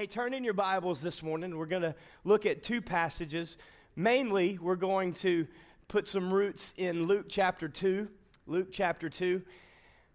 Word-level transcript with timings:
Hey, 0.00 0.06
turn 0.06 0.32
in 0.32 0.44
your 0.44 0.54
Bibles 0.54 1.02
this 1.02 1.22
morning. 1.22 1.58
We're 1.58 1.66
going 1.66 1.82
to 1.82 1.94
look 2.24 2.46
at 2.46 2.62
two 2.62 2.80
passages. 2.80 3.58
Mainly, 3.94 4.56
we're 4.58 4.74
going 4.74 5.12
to 5.16 5.46
put 5.88 6.08
some 6.08 6.32
roots 6.32 6.72
in 6.78 7.06
Luke 7.06 7.26
chapter 7.28 7.68
2. 7.68 8.08
Luke 8.46 8.68
chapter 8.72 9.10
2. 9.10 9.42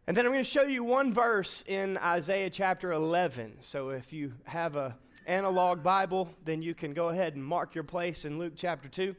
And 0.08 0.18
then 0.18 0.26
I'm 0.26 0.32
going 0.32 0.44
to 0.44 0.50
show 0.50 0.64
you 0.64 0.84
one 0.84 1.14
verse 1.14 1.64
in 1.68 1.98
Isaiah 2.00 2.50
chapter 2.50 2.94
11. 2.94 3.58
So 3.60 3.90
if 3.90 4.12
you 4.12 4.34
have 4.46 4.76
a 4.76 4.98
analog 5.28 5.84
Bible, 5.84 6.32
then 6.44 6.64
you 6.64 6.74
can 6.74 6.96
go 6.96 7.10
ahead 7.10 7.36
and 7.36 7.46
mark 7.46 7.76
your 7.76 7.84
place 7.84 8.26
in 8.26 8.40
Luke 8.40 8.54
chapter 8.56 8.90
2 8.90 9.16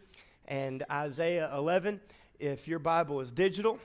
and 0.47 0.83
Isaiah 0.91 1.49
11. 1.57 2.01
If 2.41 2.67
your 2.67 2.81
Bible 2.81 3.21
is 3.21 3.31
digital, 3.31 3.79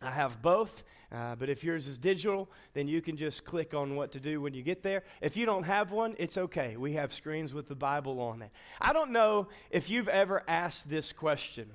I 0.00 0.12
have 0.12 0.40
both. 0.40 0.84
Uh, 1.10 1.34
but 1.34 1.48
if 1.48 1.64
yours 1.64 1.86
is 1.86 1.96
digital, 1.96 2.50
then 2.74 2.86
you 2.86 3.00
can 3.00 3.16
just 3.16 3.44
click 3.44 3.72
on 3.72 3.96
what 3.96 4.12
to 4.12 4.20
do 4.20 4.42
when 4.42 4.52
you 4.52 4.62
get 4.62 4.82
there. 4.82 5.04
If 5.22 5.36
you 5.36 5.46
don't 5.46 5.62
have 5.62 5.90
one, 5.90 6.14
it's 6.18 6.36
okay. 6.36 6.76
We 6.76 6.92
have 6.94 7.14
screens 7.14 7.54
with 7.54 7.68
the 7.68 7.74
Bible 7.74 8.20
on 8.20 8.42
it. 8.42 8.50
I 8.80 8.92
don't 8.92 9.10
know 9.10 9.48
if 9.70 9.88
you've 9.88 10.08
ever 10.08 10.42
asked 10.46 10.90
this 10.90 11.12
question, 11.14 11.70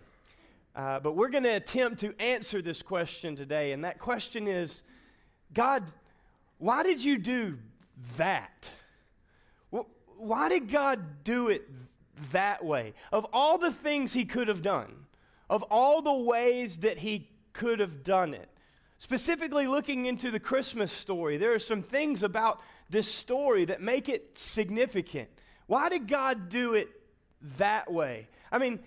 uh, 0.75 0.99
but 0.99 1.15
we're 1.15 1.29
going 1.29 1.45
to 1.45 1.55
attempt 1.55 1.99
to 2.01 2.13
answer 2.21 2.61
this 2.61 2.83
question 2.83 3.35
today. 3.35 3.71
And 3.71 3.83
that 3.83 3.97
question 3.97 4.47
is 4.47 4.83
God, 5.51 5.83
why 6.59 6.83
did 6.83 7.03
you 7.03 7.17
do 7.17 7.57
that? 8.17 8.71
Why 10.17 10.47
did 10.47 10.71
God 10.71 11.23
do 11.23 11.49
it 11.49 11.67
that 12.31 12.63
way? 12.63 12.93
Of 13.11 13.25
all 13.33 13.57
the 13.57 13.71
things 13.71 14.13
He 14.13 14.25
could 14.25 14.47
have 14.47 14.61
done, 14.61 15.07
of 15.49 15.63
all 15.63 16.01
the 16.01 16.13
ways 16.13 16.77
that 16.77 16.99
He 16.99 17.29
could 17.51 17.79
have 17.79 18.03
done 18.03 18.33
it, 18.33 18.47
Specifically, 19.03 19.67
looking 19.67 20.05
into 20.05 20.31
the 20.31 20.39
Christmas 20.39 20.89
story, 20.89 21.35
there 21.35 21.53
are 21.53 21.59
some 21.59 21.83
things 21.83 22.23
about 22.23 22.61
this 22.89 23.05
story 23.05 23.65
that 23.65 23.81
make 23.81 24.07
it 24.07 24.37
significant. 24.37 25.27
Why 25.67 25.89
did 25.89 26.07
God 26.07 26.47
do 26.47 26.73
it 26.73 26.87
that 27.57 27.91
way? 27.91 28.29
I 28.49 28.59
mean, 28.59 28.79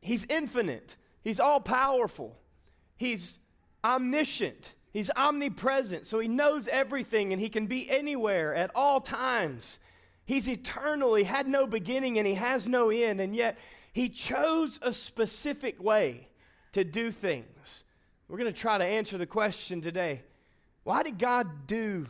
He's 0.00 0.26
infinite, 0.28 0.96
He's 1.22 1.38
all 1.38 1.60
powerful, 1.60 2.36
He's 2.96 3.38
omniscient, 3.84 4.74
He's 4.92 5.08
omnipresent, 5.16 6.04
so 6.04 6.18
He 6.18 6.26
knows 6.26 6.66
everything 6.66 7.32
and 7.32 7.40
He 7.40 7.48
can 7.48 7.68
be 7.68 7.88
anywhere 7.88 8.52
at 8.56 8.72
all 8.74 9.00
times. 9.00 9.78
He's 10.24 10.48
eternal, 10.48 11.14
He 11.14 11.22
had 11.22 11.46
no 11.46 11.68
beginning 11.68 12.18
and 12.18 12.26
He 12.26 12.34
has 12.34 12.66
no 12.66 12.90
end, 12.90 13.20
and 13.20 13.36
yet 13.36 13.56
He 13.92 14.08
chose 14.08 14.80
a 14.82 14.92
specific 14.92 15.80
way 15.80 16.26
to 16.72 16.82
do 16.82 17.12
things. 17.12 17.84
We're 18.30 18.38
going 18.38 18.54
to 18.54 18.60
try 18.60 18.78
to 18.78 18.84
answer 18.84 19.18
the 19.18 19.26
question 19.26 19.80
today 19.80 20.22
why 20.84 21.02
did 21.02 21.18
God 21.18 21.66
do 21.66 22.06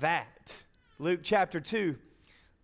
that? 0.00 0.56
Luke 0.98 1.20
chapter 1.22 1.60
2, 1.60 1.94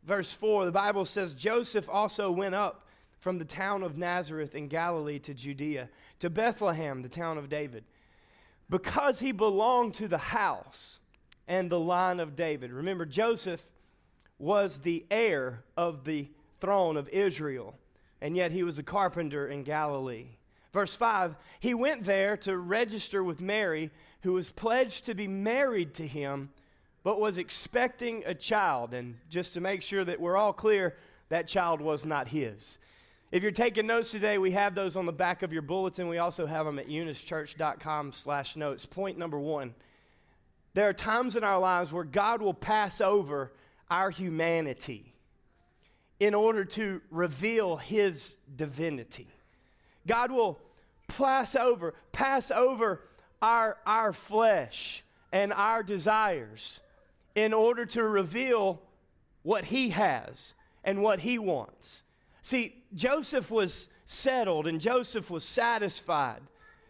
verse 0.03 0.33
4, 0.33 0.65
the 0.65 0.73
Bible 0.73 1.05
says 1.05 1.37
Joseph 1.37 1.89
also 1.89 2.33
went 2.33 2.57
up 2.57 2.89
from 3.21 3.39
the 3.39 3.45
town 3.45 3.85
of 3.85 3.97
Nazareth 3.97 4.57
in 4.57 4.67
Galilee 4.67 5.21
to 5.21 5.33
Judea, 5.33 5.89
to 6.19 6.29
Bethlehem, 6.29 7.03
the 7.03 7.09
town 7.09 7.39
of 7.39 7.49
David, 7.49 7.85
because 8.69 9.21
he 9.21 9.31
belonged 9.31 9.95
to 9.95 10.09
the 10.09 10.19
house 10.19 10.99
and 11.47 11.71
the 11.71 11.79
line 11.79 12.19
of 12.19 12.35
David. 12.35 12.73
Remember, 12.73 13.07
Joseph 13.07 13.69
was 14.37 14.81
the 14.81 15.07
heir 15.13 15.63
of 15.77 16.03
the 16.03 16.29
throne 16.59 16.97
of 16.97 17.09
Israel, 17.11 17.79
and 18.21 18.37
yet 18.37 18.51
he 18.51 18.65
was 18.65 18.81
a 18.81 18.83
carpenter 18.83 19.47
in 19.47 19.63
Galilee. 19.63 20.40
Verse 20.73 20.95
5 20.95 21.37
He 21.59 21.75
went 21.75 22.05
there 22.05 22.37
to 22.39 22.57
register 22.57 23.23
with 23.23 23.41
Mary, 23.41 23.91
who 24.23 24.33
was 24.33 24.51
pledged 24.51 25.07
to 25.07 25.15
be 25.15 25.27
married 25.27 25.95
to 25.95 26.07
him, 26.07 26.51
but 27.03 27.21
was 27.21 27.39
expecting 27.39 28.23
a 28.27 28.35
child. 28.35 28.95
And 28.95 29.17
just 29.29 29.55
to 29.55 29.61
make 29.61 29.83
sure 29.83 30.05
that 30.05 30.21
we're 30.21 30.37
all 30.37 30.53
clear, 30.53 30.97
that 31.29 31.49
child 31.49 31.81
was 31.81 32.05
not 32.05 32.29
his. 32.29 32.79
If 33.33 33.45
you're 33.45 33.53
taking 33.53 33.87
notes 33.87 34.11
today, 34.11 34.39
we 34.39 34.51
have 34.53 34.75
those 34.75 34.97
on 34.97 35.07
the 35.07 35.13
back 35.13 35.43
of 35.43 35.53
your 35.53 35.63
bulletin. 35.63 36.09
We 36.09 36.19
also 36.19 36.47
have 36.47 36.67
them 36.67 36.81
at 36.81 36.89
eunischurch.com 36.89 38.13
slash 38.13 38.57
notes. 38.57 38.87
Point 38.87 39.19
number 39.19 39.39
one. 39.39 39.75
There 40.75 40.89
are 40.89 40.93
times 40.93 41.37
in 41.37 41.45
our 41.45 41.59
lives 41.59 41.93
where 41.93 42.05
God 42.05 42.43
will 42.43 42.55
pass 42.55 43.01
over 43.01 43.53
our 43.89 44.11
humanity 44.11 45.15
in 46.21 46.35
order 46.35 46.65
to 46.65 47.01
reveal 47.11 47.77
his 47.77 48.37
divinity. 48.55 49.29
God 50.07 50.31
will 50.31 50.59
pass 51.09 51.55
over, 51.55 51.95
pass 52.13 52.51
over 52.51 53.03
our, 53.43 53.77
our 53.87 54.13
flesh 54.13 55.05
and 55.33 55.53
our 55.53 55.83
desires 55.83 56.81
in 57.35 57.53
order 57.53 57.87
to 57.87 58.03
reveal 58.03 58.83
what 59.43 59.67
he 59.67 59.91
has 59.91 60.55
and 60.85 61.03
what 61.03 61.21
he 61.21 61.39
wants. 61.39 62.03
See, 62.43 62.83
Joseph 62.95 63.51
was 63.51 63.91
settled 64.05 64.67
and 64.67 64.81
Joseph 64.81 65.31
was 65.31 65.45
satisfied. 65.45 66.41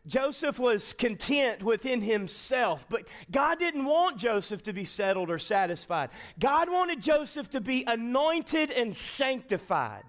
Joseph 0.06 0.58
was 0.58 0.94
content 0.94 1.62
within 1.62 2.00
himself, 2.00 2.86
but 2.88 3.02
God 3.30 3.58
didn't 3.58 3.84
want 3.84 4.16
Joseph 4.16 4.62
to 4.62 4.72
be 4.72 4.84
settled 4.84 5.28
or 5.28 5.38
satisfied. 5.38 6.08
God 6.38 6.70
wanted 6.70 7.02
Joseph 7.02 7.50
to 7.50 7.60
be 7.60 7.84
anointed 7.86 8.70
and 8.70 8.96
sanctified. 8.96 10.04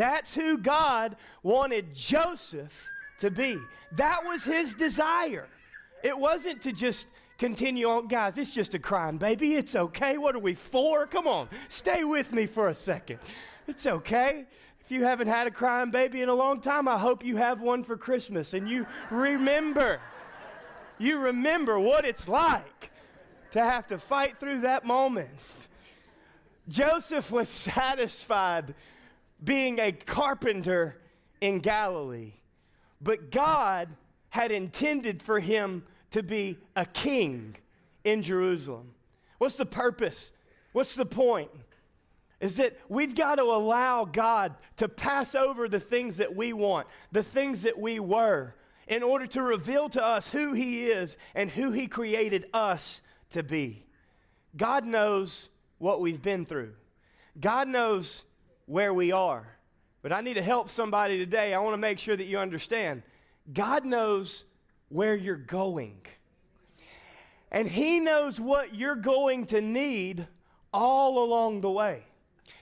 That's 0.00 0.34
who 0.34 0.56
God 0.56 1.16
wanted 1.42 1.94
Joseph 1.94 2.88
to 3.18 3.30
be. 3.30 3.58
That 3.92 4.24
was 4.24 4.42
his 4.44 4.72
desire. 4.72 5.46
It 6.02 6.18
wasn't 6.18 6.62
to 6.62 6.72
just 6.72 7.06
continue 7.36 7.86
on. 7.86 8.08
Guys, 8.08 8.38
it's 8.38 8.54
just 8.54 8.74
a 8.74 8.78
crime, 8.78 9.18
baby. 9.18 9.56
It's 9.56 9.76
okay. 9.76 10.16
What 10.16 10.34
are 10.34 10.38
we 10.38 10.54
for? 10.54 11.06
Come 11.06 11.26
on, 11.26 11.50
stay 11.68 12.02
with 12.04 12.32
me 12.32 12.46
for 12.46 12.68
a 12.68 12.74
second. 12.74 13.18
It's 13.68 13.86
okay. 13.86 14.46
If 14.80 14.90
you 14.90 15.04
haven't 15.04 15.28
had 15.28 15.46
a 15.46 15.50
crying 15.50 15.90
baby 15.90 16.22
in 16.22 16.30
a 16.30 16.34
long 16.34 16.62
time, 16.62 16.88
I 16.88 16.96
hope 16.96 17.22
you 17.22 17.36
have 17.36 17.60
one 17.60 17.84
for 17.84 17.98
Christmas 17.98 18.54
and 18.54 18.66
you 18.66 18.86
remember. 19.10 20.00
You 20.96 21.18
remember 21.18 21.78
what 21.78 22.06
it's 22.06 22.26
like 22.26 22.90
to 23.50 23.62
have 23.62 23.86
to 23.88 23.98
fight 23.98 24.40
through 24.40 24.60
that 24.60 24.86
moment. 24.86 25.28
Joseph 26.70 27.30
was 27.30 27.48
satisfied 27.50 28.74
being 29.42 29.78
a 29.78 29.92
carpenter 29.92 31.00
in 31.40 31.60
Galilee. 31.60 32.32
But 33.00 33.30
God 33.30 33.88
had 34.30 34.52
intended 34.52 35.22
for 35.22 35.40
him 35.40 35.84
to 36.10 36.22
be 36.22 36.58
a 36.76 36.84
king 36.84 37.56
in 38.04 38.22
Jerusalem. 38.22 38.94
What's 39.38 39.56
the 39.56 39.66
purpose? 39.66 40.32
What's 40.72 40.94
the 40.94 41.06
point? 41.06 41.50
Is 42.40 42.56
that 42.56 42.78
we've 42.88 43.14
got 43.14 43.36
to 43.36 43.42
allow 43.42 44.04
God 44.04 44.54
to 44.76 44.88
pass 44.88 45.34
over 45.34 45.68
the 45.68 45.80
things 45.80 46.18
that 46.18 46.34
we 46.34 46.52
want, 46.52 46.86
the 47.12 47.22
things 47.22 47.62
that 47.62 47.78
we 47.78 48.00
were, 48.00 48.54
in 48.88 49.02
order 49.02 49.26
to 49.26 49.42
reveal 49.42 49.88
to 49.90 50.04
us 50.04 50.30
who 50.32 50.52
He 50.52 50.86
is 50.86 51.16
and 51.34 51.50
who 51.50 51.70
He 51.72 51.86
created 51.86 52.46
us 52.52 53.02
to 53.30 53.42
be. 53.42 53.84
God 54.56 54.84
knows 54.84 55.48
what 55.78 56.00
we've 56.00 56.22
been 56.22 56.44
through, 56.44 56.72
God 57.38 57.68
knows 57.68 58.24
where 58.70 58.94
we 58.94 59.10
are. 59.10 59.48
But 60.00 60.12
I 60.12 60.20
need 60.20 60.34
to 60.34 60.42
help 60.42 60.70
somebody 60.70 61.18
today. 61.18 61.52
I 61.52 61.58
want 61.58 61.74
to 61.74 61.78
make 61.78 61.98
sure 61.98 62.16
that 62.16 62.26
you 62.26 62.38
understand 62.38 63.02
God 63.52 63.84
knows 63.84 64.44
where 64.88 65.16
you're 65.16 65.34
going. 65.34 66.00
And 67.50 67.66
He 67.66 67.98
knows 67.98 68.40
what 68.40 68.76
you're 68.76 68.94
going 68.94 69.46
to 69.46 69.60
need 69.60 70.28
all 70.72 71.24
along 71.24 71.62
the 71.62 71.70
way. 71.70 72.04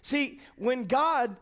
See, 0.00 0.40
when 0.56 0.86
God 0.86 1.36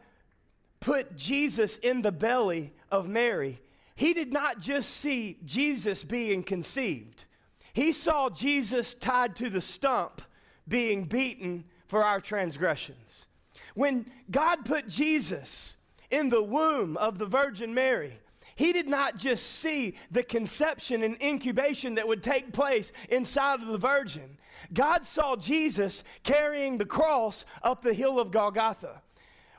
put 0.81 1.16
Jesus 1.16 1.78
in 1.78 2.03
the 2.03 2.10
belly 2.10 2.72
of 2.91 3.09
Mary, 3.09 3.60
He 3.94 4.15
did 4.15 4.32
not 4.32 4.59
just 4.59 4.91
see 4.91 5.38
Jesus 5.44 6.03
being 6.03 6.43
conceived, 6.43 7.25
He 7.72 7.93
saw 7.93 8.31
Jesus 8.31 8.94
tied 8.94 9.37
to 9.37 9.49
the 9.49 9.60
stump 9.60 10.22
being 10.66 11.05
beaten 11.05 11.66
for 11.87 12.03
our 12.03 12.21
transgressions. 12.21 13.28
When 13.76 14.06
God 14.31 14.64
put 14.64 14.88
Jesus 14.88 15.76
in 16.11 16.31
the 16.31 16.43
womb 16.43 16.96
of 16.96 17.19
the 17.19 17.26
Virgin 17.26 17.75
Mary, 17.75 18.19
he 18.55 18.73
did 18.73 18.88
not 18.88 19.19
just 19.19 19.44
see 19.46 19.96
the 20.11 20.23
conception 20.23 21.02
and 21.02 21.20
incubation 21.23 21.96
that 21.96 22.08
would 22.08 22.23
take 22.23 22.55
place 22.55 22.90
inside 23.11 23.61
of 23.61 23.69
the 23.69 23.76
virgin. 23.76 24.38
God 24.73 25.06
saw 25.06 25.37
Jesus 25.37 26.02
carrying 26.23 26.78
the 26.78 26.87
cross 26.87 27.44
up 27.62 27.82
the 27.82 27.93
hill 27.93 28.19
of 28.19 28.31
Golgotha. 28.31 29.02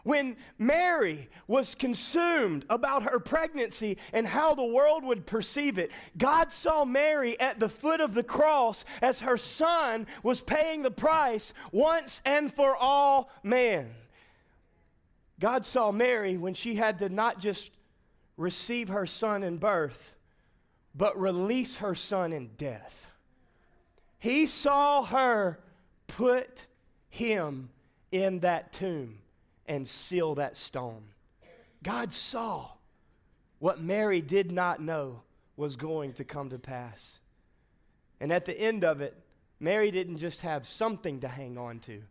When 0.02 0.38
Mary 0.58 1.30
was 1.48 1.76
consumed 1.76 2.66
about 2.72 3.04
her 3.04 3.20
pregnancy 3.20 3.98
and 4.14 4.26
how 4.26 4.56
the 4.56 4.66
world 4.66 5.04
would 5.04 5.28
perceive 5.28 5.78
it, 5.78 5.92
God 6.18 6.52
saw 6.52 6.86
Mary 6.86 7.40
at 7.40 7.60
the 7.60 7.70
foot 7.70 8.02
of 8.02 8.16
the 8.16 8.24
cross 8.24 8.84
as 9.02 9.20
her 9.20 9.38
son 9.38 10.08
was 10.24 10.42
paying 10.42 10.82
the 10.82 10.90
price 10.90 11.54
once 11.72 12.24
and 12.26 12.52
for 12.52 12.76
all 12.76 13.30
man. 13.44 13.94
God 15.40 15.66
saw 15.66 15.92
Mary 15.92 16.38
when 16.38 16.54
she 16.54 16.76
had 16.76 17.00
to 17.00 17.10
not 17.10 17.40
just 17.40 17.72
receive 18.38 18.90
her 18.90 19.06
son 19.06 19.44
in 19.44 19.58
birth, 19.58 20.14
but 20.96 21.20
release 21.20 21.78
her 21.78 21.94
son 21.94 22.34
in 22.34 22.52
death. 22.58 23.08
He 24.20 24.48
saw 24.48 25.04
her 25.04 25.60
put 26.08 26.66
him 27.10 27.70
in 28.12 28.40
that 28.40 28.74
tomb 28.74 29.20
and 29.68 29.88
seal 29.88 30.36
that 30.36 30.58
stone. 30.58 31.04
God 31.84 32.14
saw 32.14 32.70
what 33.60 33.80
Mary 33.80 34.22
did 34.22 34.52
not 34.52 34.82
know 34.82 35.22
was 35.56 35.76
going 35.76 36.14
to 36.14 36.24
come 36.24 36.50
to 36.50 36.60
pass. 36.60 37.20
And 38.20 38.32
at 38.32 38.46
the 38.46 38.60
end 38.60 38.84
of 38.84 39.02
it, 39.02 39.16
Mary 39.60 39.92
didn't 39.92 40.18
just 40.18 40.42
have 40.42 40.66
something 40.66 41.20
to 41.20 41.28
hang 41.28 41.58
on 41.58 41.80
to. 41.80 42.02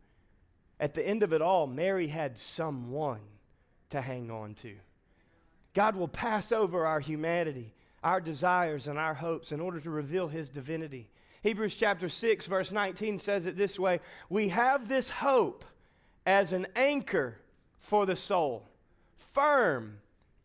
At 0.78 0.94
the 0.94 1.06
end 1.06 1.22
of 1.22 1.32
it 1.32 1.40
all, 1.40 1.66
Mary 1.66 2.08
had 2.08 2.38
someone 2.38 3.20
to 3.90 4.00
hang 4.00 4.30
on 4.30 4.54
to. 4.54 4.74
God 5.74 5.96
will 5.96 6.08
pass 6.08 6.52
over 6.52 6.86
our 6.86 7.00
humanity, 7.00 7.72
our 8.02 8.20
desires, 8.20 8.86
and 8.86 8.98
our 8.98 9.14
hopes 9.14 9.52
in 9.52 9.60
order 9.60 9.80
to 9.80 9.90
reveal 9.90 10.28
his 10.28 10.48
divinity. 10.48 11.10
Hebrews 11.42 11.76
chapter 11.76 12.08
6, 12.08 12.46
verse 12.46 12.72
19 12.72 13.18
says 13.18 13.46
it 13.46 13.56
this 13.56 13.78
way 13.78 14.00
We 14.28 14.48
have 14.48 14.88
this 14.88 15.10
hope 15.10 15.64
as 16.24 16.52
an 16.52 16.66
anchor 16.74 17.38
for 17.78 18.04
the 18.04 18.16
soul, 18.16 18.66
firm 19.16 19.98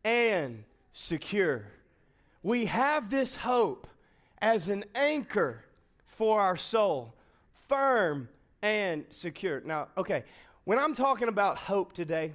and 0.04 0.64
secure. 0.92 1.66
We 2.44 2.66
have 2.66 3.10
this 3.10 3.38
hope 3.38 3.88
as 4.42 4.68
an 4.68 4.84
anchor 4.96 5.64
for 6.06 6.42
our 6.42 6.58
soul, 6.58 7.16
firm 7.68 8.28
and 8.62 9.06
secure. 9.10 9.62
Now, 9.62 9.90
okay, 9.98 10.24
when 10.64 10.80
I'm 10.80 10.94
talking 10.94 11.28
about 11.28 11.58
hope 11.58 11.94
today, 11.94 12.34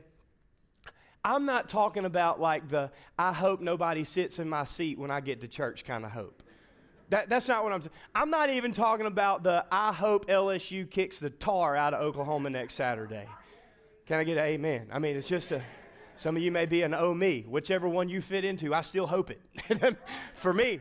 I'm 1.25 1.45
not 1.45 1.69
talking 1.69 2.05
about 2.05 2.41
like 2.41 2.69
the 2.69 2.91
I 3.19 3.33
hope 3.33 3.61
nobody 3.61 4.05
sits 4.05 4.39
in 4.39 4.49
my 4.49 4.65
seat 4.65 4.99
when 4.99 5.11
I 5.11 5.21
get 5.21 5.41
to 5.41 5.49
church 5.49 5.85
kind 5.85 6.05
of 6.05 6.13
hope. 6.13 6.43
That, 7.09 7.29
that's 7.29 7.47
not 7.47 7.63
what 7.63 7.73
I'm 7.73 7.83
saying. 7.83 7.93
I'm 8.15 8.31
not 8.31 8.51
even 8.51 8.73
talking 8.73 9.07
about 9.07 9.43
the 9.43 9.65
I 9.71 9.93
hope 9.93 10.27
LSU 10.27 10.91
kicks 10.91 11.21
the 11.21 11.31
tar 11.31 11.77
out 11.77 11.95
of 11.95 12.01
Oklahoma 12.01 12.51
next 12.51 12.75
Saturday. 12.75 13.29
Can 14.07 14.21
I 14.21 14.25
get 14.25 14.39
an 14.39 14.45
amen? 14.45 14.89
I 14.93 14.99
mean, 14.99 15.17
it's 15.17 15.29
just 15.29 15.53
a, 15.53 15.63
some 16.15 16.37
of 16.37 16.43
you 16.43 16.51
may 16.51 16.67
be 16.67 16.83
an 16.83 16.95
oh 16.95 17.13
me, 17.13 17.45
whichever 17.49 17.89
one 17.89 18.09
you 18.09 18.21
fit 18.21 18.45
into, 18.45 18.75
I 18.75 18.83
still 18.83 19.07
hope 19.07 19.31
it 19.31 19.97
for 20.35 20.53
me. 20.53 20.81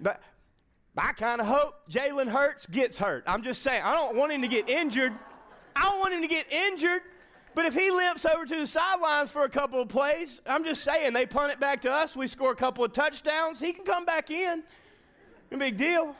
But 0.00 0.20
I 0.98 1.12
kind 1.12 1.40
of 1.40 1.46
hope 1.46 1.74
Jalen 1.88 2.28
Hurts 2.28 2.66
gets 2.66 2.98
hurt. 2.98 3.24
I'm 3.26 3.42
just 3.42 3.62
saying, 3.62 3.82
I 3.82 3.94
don't 3.94 4.16
want 4.16 4.32
him 4.32 4.42
to 4.42 4.48
get 4.48 4.68
injured. 4.68 5.12
I 5.76 5.82
don't 5.82 6.00
want 6.00 6.12
him 6.14 6.22
to 6.22 6.28
get 6.28 6.52
injured. 6.52 7.02
But 7.54 7.66
if 7.66 7.74
he 7.74 7.90
limps 7.90 8.24
over 8.24 8.44
to 8.44 8.56
the 8.56 8.66
sidelines 8.66 9.30
for 9.30 9.42
a 9.42 9.48
couple 9.48 9.80
of 9.80 9.88
plays, 9.88 10.40
I'm 10.46 10.64
just 10.64 10.84
saying, 10.84 11.12
they 11.12 11.26
punt 11.26 11.52
it 11.52 11.58
back 11.58 11.80
to 11.82 11.92
us, 11.92 12.16
we 12.16 12.28
score 12.28 12.52
a 12.52 12.56
couple 12.56 12.84
of 12.84 12.92
touchdowns, 12.92 13.58
he 13.58 13.72
can 13.72 13.84
come 13.84 14.04
back 14.04 14.30
in. 14.30 14.62
No 15.50 15.58
big 15.58 15.76
deal. 15.76 16.14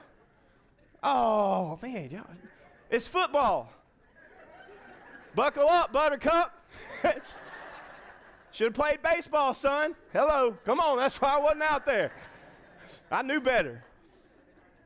Oh, 1.02 1.78
man, 1.82 2.25
it's 2.90 3.06
football. 3.06 3.70
Buckle 5.34 5.69
up, 5.69 5.92
Buttercup. 5.92 6.52
Should 8.50 8.64
have 8.64 8.75
played 8.75 8.98
baseball, 9.02 9.54
son. 9.54 9.94
Hello. 10.12 10.56
Come 10.64 10.80
on, 10.80 10.98
that's 10.98 11.20
why 11.20 11.36
I 11.36 11.38
wasn't 11.38 11.62
out 11.62 11.86
there. 11.86 12.10
I 13.10 13.22
knew 13.22 13.40
better. 13.40 13.84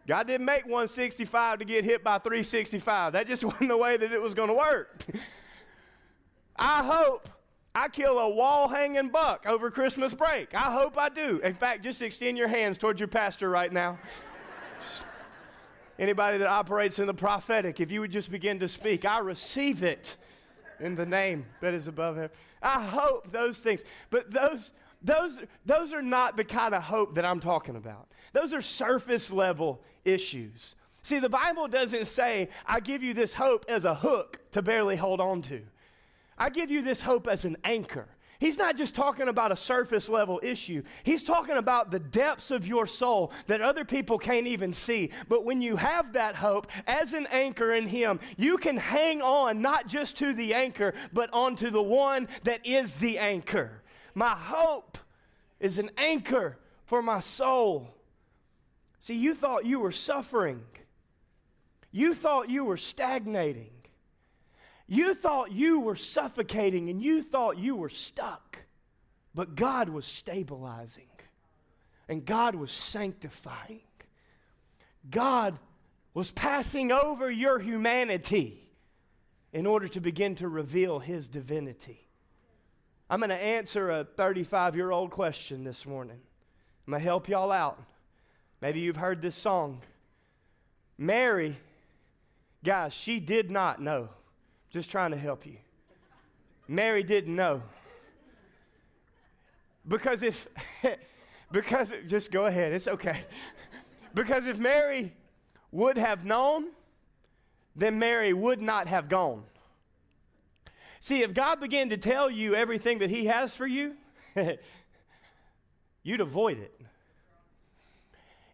God 0.06 0.26
didn't 0.26 0.46
make 0.46 0.64
165 0.64 1.60
to 1.60 1.64
get 1.64 1.84
hit 1.84 2.02
by 2.02 2.18
365. 2.18 3.12
That 3.12 3.28
just 3.28 3.44
wasn't 3.44 3.68
the 3.68 3.76
way 3.76 3.96
that 3.96 4.12
it 4.12 4.20
was 4.20 4.34
going 4.34 4.48
to 4.48 4.54
work. 4.54 5.04
I 6.56 6.82
hope 6.84 7.28
I 7.74 7.88
kill 7.88 8.18
a 8.18 8.28
wall 8.28 8.68
hanging 8.68 9.08
buck 9.08 9.44
over 9.46 9.70
Christmas 9.70 10.14
break. 10.14 10.54
I 10.54 10.70
hope 10.72 10.98
I 10.98 11.08
do. 11.08 11.40
In 11.42 11.54
fact, 11.54 11.82
just 11.82 12.02
extend 12.02 12.36
your 12.36 12.48
hands 12.48 12.78
towards 12.78 13.00
your 13.00 13.08
pastor 13.08 13.48
right 13.48 13.72
now. 13.72 13.98
Anybody 15.98 16.38
that 16.38 16.48
operates 16.48 16.98
in 16.98 17.06
the 17.06 17.14
prophetic, 17.14 17.80
if 17.80 17.90
you 17.90 18.00
would 18.00 18.12
just 18.12 18.30
begin 18.30 18.58
to 18.58 18.68
speak, 18.68 19.04
I 19.04 19.18
receive 19.20 19.82
it 19.82 20.16
in 20.80 20.96
the 20.96 21.06
name 21.06 21.46
that 21.60 21.74
is 21.74 21.86
above 21.86 22.16
him. 22.16 22.28
I 22.60 22.82
hope 22.82 23.30
those 23.30 23.58
things. 23.58 23.84
But 24.10 24.32
those 24.32 24.72
those 25.02 25.40
those 25.64 25.92
are 25.92 26.02
not 26.02 26.36
the 26.36 26.44
kind 26.44 26.74
of 26.74 26.82
hope 26.82 27.14
that 27.14 27.24
I'm 27.24 27.40
talking 27.40 27.76
about. 27.76 28.08
Those 28.32 28.52
are 28.52 28.62
surface 28.62 29.30
level 29.30 29.82
issues. 30.04 30.76
See, 31.02 31.18
the 31.18 31.28
Bible 31.28 31.66
doesn't 31.66 32.06
say, 32.06 32.48
I 32.64 32.80
give 32.80 33.02
you 33.02 33.12
this 33.12 33.34
hope 33.34 33.64
as 33.68 33.84
a 33.84 33.94
hook 33.94 34.38
to 34.52 34.62
barely 34.62 34.96
hold 34.96 35.20
on 35.20 35.42
to. 35.42 35.62
I 36.38 36.48
give 36.48 36.70
you 36.70 36.80
this 36.80 37.02
hope 37.02 37.26
as 37.26 37.44
an 37.44 37.56
anchor. 37.64 38.06
He's 38.38 38.58
not 38.58 38.76
just 38.76 38.96
talking 38.96 39.28
about 39.28 39.52
a 39.52 39.56
surface 39.56 40.08
level 40.08 40.40
issue. 40.42 40.82
He's 41.04 41.22
talking 41.22 41.56
about 41.56 41.92
the 41.92 42.00
depths 42.00 42.50
of 42.50 42.66
your 42.66 42.88
soul 42.88 43.30
that 43.46 43.60
other 43.60 43.84
people 43.84 44.18
can't 44.18 44.48
even 44.48 44.72
see. 44.72 45.10
But 45.28 45.44
when 45.44 45.62
you 45.62 45.76
have 45.76 46.14
that 46.14 46.34
hope 46.34 46.66
as 46.88 47.12
an 47.12 47.28
anchor 47.30 47.72
in 47.72 47.86
Him, 47.86 48.18
you 48.36 48.58
can 48.58 48.76
hang 48.76 49.22
on 49.22 49.62
not 49.62 49.86
just 49.86 50.16
to 50.16 50.32
the 50.32 50.54
anchor, 50.54 50.92
but 51.12 51.32
onto 51.32 51.70
the 51.70 51.82
one 51.82 52.26
that 52.42 52.66
is 52.66 52.94
the 52.94 53.18
anchor. 53.18 53.81
My 54.14 54.30
hope 54.30 54.98
is 55.60 55.78
an 55.78 55.90
anchor 55.96 56.58
for 56.84 57.02
my 57.02 57.20
soul. 57.20 57.94
See, 58.98 59.16
you 59.16 59.34
thought 59.34 59.64
you 59.64 59.80
were 59.80 59.92
suffering, 59.92 60.62
you 61.90 62.14
thought 62.14 62.48
you 62.50 62.64
were 62.64 62.76
stagnating. 62.76 63.70
You 64.88 65.14
thought 65.14 65.52
you 65.52 65.80
were 65.80 65.96
suffocating 65.96 66.90
and 66.90 67.02
you 67.02 67.22
thought 67.22 67.56
you 67.56 67.76
were 67.76 67.88
stuck, 67.88 68.58
but 69.34 69.54
God 69.54 69.88
was 69.88 70.04
stabilizing 70.04 71.08
and 72.08 72.26
God 72.26 72.54
was 72.54 72.70
sanctifying. 72.70 73.80
God 75.08 75.58
was 76.12 76.30
passing 76.30 76.92
over 76.92 77.30
your 77.30 77.58
humanity 77.58 78.68
in 79.52 79.64
order 79.64 79.88
to 79.88 80.00
begin 80.00 80.34
to 80.34 80.48
reveal 80.48 80.98
His 80.98 81.26
divinity. 81.26 82.08
I'm 83.12 83.18
going 83.18 83.28
to 83.28 83.36
answer 83.36 83.90
a 83.90 84.04
35 84.04 84.74
year 84.74 84.90
old 84.90 85.10
question 85.10 85.64
this 85.64 85.84
morning. 85.84 86.18
I'm 86.86 86.92
going 86.92 87.00
to 87.02 87.04
help 87.04 87.28
y'all 87.28 87.52
out. 87.52 87.78
Maybe 88.62 88.80
you've 88.80 88.96
heard 88.96 89.20
this 89.20 89.36
song. 89.36 89.82
Mary, 90.96 91.58
guys, 92.64 92.94
she 92.94 93.20
did 93.20 93.50
not 93.50 93.82
know. 93.82 94.08
Just 94.70 94.90
trying 94.90 95.10
to 95.10 95.18
help 95.18 95.44
you. 95.44 95.56
Mary 96.66 97.02
didn't 97.02 97.36
know. 97.36 97.62
Because 99.86 100.22
if, 100.22 100.48
because, 101.52 101.92
just 102.06 102.30
go 102.30 102.46
ahead, 102.46 102.72
it's 102.72 102.88
okay. 102.88 103.26
Because 104.14 104.46
if 104.46 104.56
Mary 104.56 105.12
would 105.70 105.98
have 105.98 106.24
known, 106.24 106.68
then 107.76 107.98
Mary 107.98 108.32
would 108.32 108.62
not 108.62 108.88
have 108.88 109.10
gone. 109.10 109.44
See, 111.02 111.24
if 111.24 111.34
God 111.34 111.58
began 111.58 111.88
to 111.88 111.96
tell 111.96 112.30
you 112.30 112.54
everything 112.54 113.00
that 113.00 113.10
He 113.10 113.26
has 113.26 113.56
for 113.56 113.66
you, 113.66 113.96
you'd 116.04 116.20
avoid 116.20 116.58
it. 116.58 116.80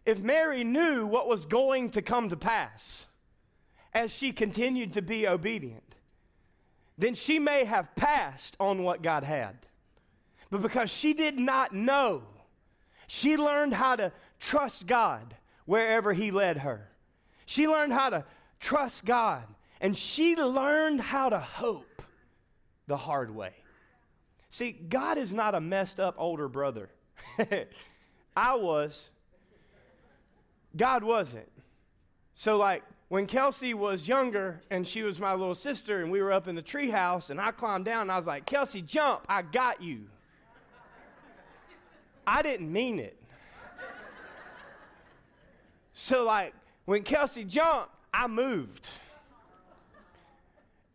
If 0.03 0.19
Mary 0.19 0.63
knew 0.63 1.05
what 1.05 1.27
was 1.27 1.45
going 1.45 1.91
to 1.91 2.01
come 2.01 2.27
to 2.29 2.35
pass 2.35 3.05
as 3.93 4.11
she 4.11 4.31
continued 4.31 4.93
to 4.93 5.03
be 5.03 5.27
obedient, 5.27 5.93
then 6.97 7.13
she 7.13 7.37
may 7.37 7.65
have 7.65 7.93
passed 7.93 8.57
on 8.59 8.81
what 8.81 9.03
God 9.03 9.23
had. 9.23 9.67
But 10.49 10.63
because 10.63 10.89
she 10.89 11.13
did 11.13 11.37
not 11.37 11.71
know, 11.71 12.23
she 13.05 13.37
learned 13.37 13.75
how 13.75 13.95
to 13.95 14.11
trust 14.39 14.87
God 14.87 15.35
wherever 15.65 16.13
He 16.13 16.31
led 16.31 16.57
her. 16.57 16.89
She 17.45 17.67
learned 17.67 17.93
how 17.93 18.09
to 18.09 18.25
trust 18.59 19.05
God, 19.05 19.43
and 19.79 19.95
she 19.95 20.35
learned 20.35 20.99
how 20.99 21.29
to 21.29 21.37
hope 21.37 21.85
the 22.89 22.97
hard 22.97 23.33
way. 23.33 23.53
See, 24.49 24.71
God 24.71 25.17
is 25.17 25.31
not 25.31 25.55
a 25.55 25.61
messed 25.61 25.99
up 25.99 26.15
older 26.17 26.49
brother. 26.49 26.89
I 28.35 28.55
was. 28.55 29.11
God 30.75 31.03
wasn't. 31.03 31.49
So, 32.33 32.57
like, 32.57 32.83
when 33.07 33.27
Kelsey 33.27 33.73
was 33.73 34.07
younger 34.07 34.61
and 34.69 34.87
she 34.87 35.03
was 35.03 35.19
my 35.19 35.33
little 35.33 35.55
sister 35.55 36.01
and 36.01 36.11
we 36.11 36.21
were 36.21 36.31
up 36.31 36.47
in 36.47 36.55
the 36.55 36.63
treehouse 36.63 37.29
and 37.29 37.39
I 37.39 37.51
climbed 37.51 37.85
down 37.85 38.01
and 38.01 38.11
I 38.11 38.17
was 38.17 38.27
like, 38.27 38.45
Kelsey, 38.45 38.81
jump, 38.81 39.21
I 39.29 39.43
got 39.43 39.81
you. 39.81 40.05
I 42.25 42.41
didn't 42.41 42.71
mean 42.71 42.99
it. 42.99 43.21
So, 45.93 46.23
like, 46.23 46.53
when 46.85 47.03
Kelsey 47.03 47.43
jumped, 47.43 47.91
I 48.13 48.27
moved. 48.27 48.89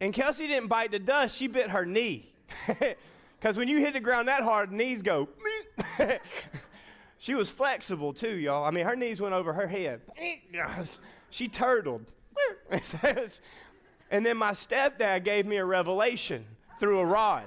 And 0.04 0.12
Kelsey 0.12 0.46
didn't 0.46 0.68
bite 0.68 0.90
the 0.90 0.98
dust, 0.98 1.34
she 1.34 1.46
bit 1.46 1.70
her 1.70 1.86
knee. 1.86 2.32
Because 3.40 3.58
when 3.58 3.68
you 3.68 3.78
hit 3.78 3.92
the 3.92 4.00
ground 4.00 4.28
that 4.28 4.42
hard, 4.42 4.72
knees 4.72 5.02
go. 5.02 5.28
she 7.18 7.34
was 7.34 7.50
flexible 7.50 8.14
too, 8.14 8.36
y'all. 8.38 8.64
I 8.64 8.70
mean, 8.70 8.86
her 8.86 8.96
knees 8.96 9.20
went 9.20 9.34
over 9.34 9.52
her 9.52 9.66
head. 9.66 10.00
She 11.28 11.48
turtled. 11.48 12.06
and 14.10 14.24
then 14.24 14.38
my 14.38 14.52
stepdad 14.52 15.24
gave 15.24 15.44
me 15.44 15.56
a 15.56 15.64
revelation 15.64 16.46
through 16.80 17.00
a 17.00 17.04
rod. 17.04 17.44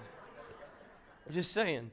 Just 1.32 1.52
saying. 1.52 1.90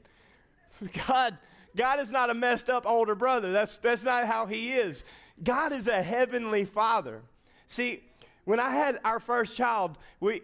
God, 1.07 1.35
God 1.75 1.99
is 1.99 2.11
not 2.11 2.29
a 2.29 2.35
messed 2.35 2.69
up 2.69 2.85
older 2.85 3.15
brother. 3.15 3.51
That's, 3.51 3.79
that's 3.79 4.03
not 4.03 4.27
how 4.27 4.45
he 4.45 4.73
is. 4.73 5.03
God 5.43 5.73
is 5.73 5.87
a 5.87 6.03
heavenly 6.03 6.65
father. 6.65 7.23
See, 7.65 8.03
when 8.43 8.59
I 8.59 8.69
had 8.69 8.99
our 9.03 9.19
first 9.19 9.57
child, 9.57 9.97
we, 10.19 10.41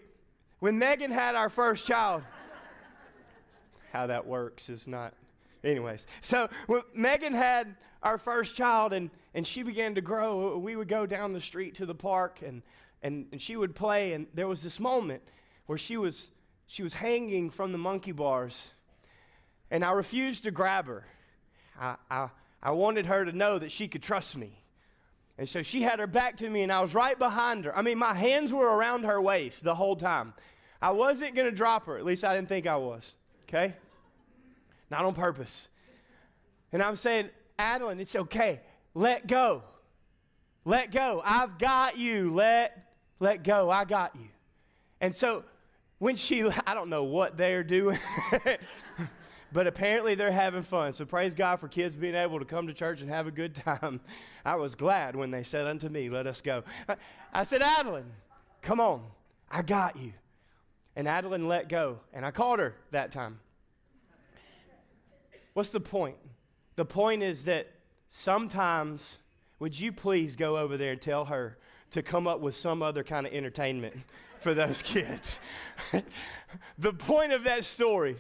when 0.62 0.77
Megan 0.77 1.10
had 1.10 1.34
our 1.34 1.50
first 1.50 1.88
child, 1.88 2.22
how 3.91 4.08
that 4.08 4.27
works 4.27 4.70
is 4.70 4.88
not. 4.88 5.13
Anyways, 5.63 6.06
so 6.22 6.50
when 6.68 6.84
Megan 6.94 7.34
had 7.34 7.75
our 8.03 8.20
first 8.20 8.56
child 8.56 8.94
and, 8.94 9.10
and 9.34 9.46
she 9.46 9.63
began 9.63 9.96
to 9.96 10.01
grow, 10.01 10.58
we 10.58 10.75
would 10.75 10.88
go 10.88 11.08
down 11.08 11.34
the 11.34 11.41
street 11.41 11.75
to 11.75 11.88
the 11.88 11.96
park 11.96 12.41
and, 12.46 12.62
and, 13.01 13.25
and 13.32 13.41
she 13.41 13.58
would 13.58 13.75
play. 13.75 14.13
And 14.13 14.27
there 14.36 14.48
was 14.48 14.62
this 14.62 14.80
moment 14.80 15.24
where 15.65 15.80
she 15.80 15.98
was, 15.98 16.32
she 16.68 16.84
was 16.84 16.94
hanging 16.94 17.50
from 17.50 17.72
the 17.72 17.80
monkey 17.80 18.12
bars. 18.12 18.72
And 19.72 19.84
I 19.84 19.91
refused 19.91 20.44
to 20.44 20.51
grab 20.51 20.86
her. 20.86 21.06
I, 21.80 21.96
I, 22.10 22.30
I 22.62 22.72
wanted 22.72 23.08
her 23.08 23.25
to 23.25 23.32
know 23.32 23.58
that 23.58 23.72
she 23.72 23.88
could 23.88 24.03
trust 24.03 24.38
me. 24.38 24.62
And 25.38 25.50
so 25.50 25.63
she 25.63 25.82
had 25.82 25.98
her 25.98 26.06
back 26.06 26.38
to 26.38 26.50
me, 26.50 26.62
and 26.62 26.72
I 26.72 26.82
was 26.82 26.94
right 26.94 27.18
behind 27.18 27.65
her. 27.65 27.75
I 27.75 27.82
mean, 27.82 27.98
my 27.98 28.13
hands 28.13 28.53
were 28.53 28.68
around 28.68 29.06
her 29.06 29.20
waist 29.20 29.63
the 29.63 29.74
whole 29.74 29.96
time. 29.96 30.36
I 30.82 30.92
wasn't 30.92 31.36
going 31.36 31.50
to 31.50 31.56
drop 31.56 31.86
her. 31.86 31.98
At 31.98 32.06
least 32.06 32.24
I 32.24 32.36
didn't 32.36 32.50
think 32.50 32.68
I 32.68 32.78
was. 32.78 33.14
Okay? 33.44 33.76
Not 34.90 35.06
on 35.06 35.14
purpose. 35.14 35.70
And 36.72 36.82
I'm 36.82 36.96
saying, 36.96 37.30
Adeline, 37.60 38.00
it's 38.00 38.16
okay. 38.16 38.62
Let 38.94 39.28
go. 39.28 39.64
Let 40.66 40.92
go. 40.92 41.22
I've 41.24 41.58
got 41.58 41.98
you. 41.98 42.34
Let, 42.34 42.94
let 43.20 43.44
go. 43.44 43.70
I 43.70 43.86
got 43.86 44.16
you. 44.16 44.28
And 45.00 45.16
so 45.16 45.44
when 46.00 46.16
she, 46.16 46.44
I 46.68 46.74
don't 46.74 46.90
know 46.90 47.04
what 47.04 47.38
they're 47.38 47.64
doing. 47.64 48.00
But 49.54 49.68
apparently 49.68 50.16
they're 50.16 50.32
having 50.32 50.64
fun. 50.64 50.94
So 50.94 51.06
praise 51.06 51.36
God 51.36 51.60
for 51.60 51.68
kids 51.68 51.94
being 51.96 52.16
able 52.16 52.40
to 52.40 52.46
come 52.46 52.68
to 52.68 52.74
church 52.74 53.02
and 53.02 53.10
have 53.10 53.28
a 53.28 53.32
good 53.32 53.54
time. 53.54 54.00
I 54.46 54.56
was 54.56 54.76
glad 54.76 55.16
when 55.16 55.32
they 55.32 55.44
said 55.44 55.68
unto 55.68 55.90
me, 55.90 56.10
Let 56.10 56.26
us 56.26 56.42
go. 56.42 56.64
I 57.34 57.44
said, 57.44 57.62
Adeline, 57.62 58.12
come 58.62 58.80
on. 58.80 59.04
I 59.50 59.62
got 59.62 59.98
you. 59.98 60.14
And 60.96 61.08
Adeline 61.08 61.48
let 61.48 61.70
go. 61.70 62.00
And 62.14 62.26
I 62.26 62.32
called 62.32 62.60
her 62.60 62.76
that 62.92 63.12
time. 63.12 63.40
What's 65.54 65.70
the 65.70 65.80
point? 65.80 66.18
The 66.76 66.86
point 66.86 67.24
is 67.24 67.46
that 67.46 67.68
sometimes, 68.10 69.20
would 69.60 69.80
you 69.80 69.92
please 69.92 70.36
go 70.36 70.58
over 70.58 70.78
there 70.78 70.94
and 70.94 71.02
tell 71.02 71.26
her 71.26 71.58
to 71.92 72.02
come 72.02 72.28
up 72.28 72.40
with 72.40 72.56
some 72.56 72.82
other 72.82 73.04
kind 73.04 73.28
of 73.28 73.34
entertainment 73.34 73.96
for 74.40 74.54
those 74.54 74.82
kids? 74.82 75.40
the 76.78 76.94
point 76.94 77.34
of 77.34 77.44
that 77.44 77.66
story 77.66 78.18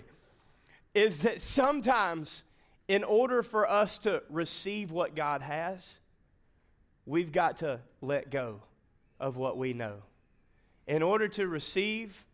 is 0.93 1.19
that 1.19 1.41
sometimes, 1.41 2.43
in 2.87 3.03
order 3.03 3.43
for 3.43 3.69
us 3.69 3.97
to 3.99 4.23
receive 4.29 4.91
what 4.91 5.15
God 5.15 5.41
has, 5.41 5.99
we've 7.05 7.31
got 7.31 7.57
to 7.57 7.79
let 8.01 8.29
go 8.29 8.61
of 9.19 9.37
what 9.37 9.57
we 9.57 9.71
know. 9.71 10.03
In 10.87 11.01
order 11.01 11.29
to 11.29 11.47
receive 11.47 12.25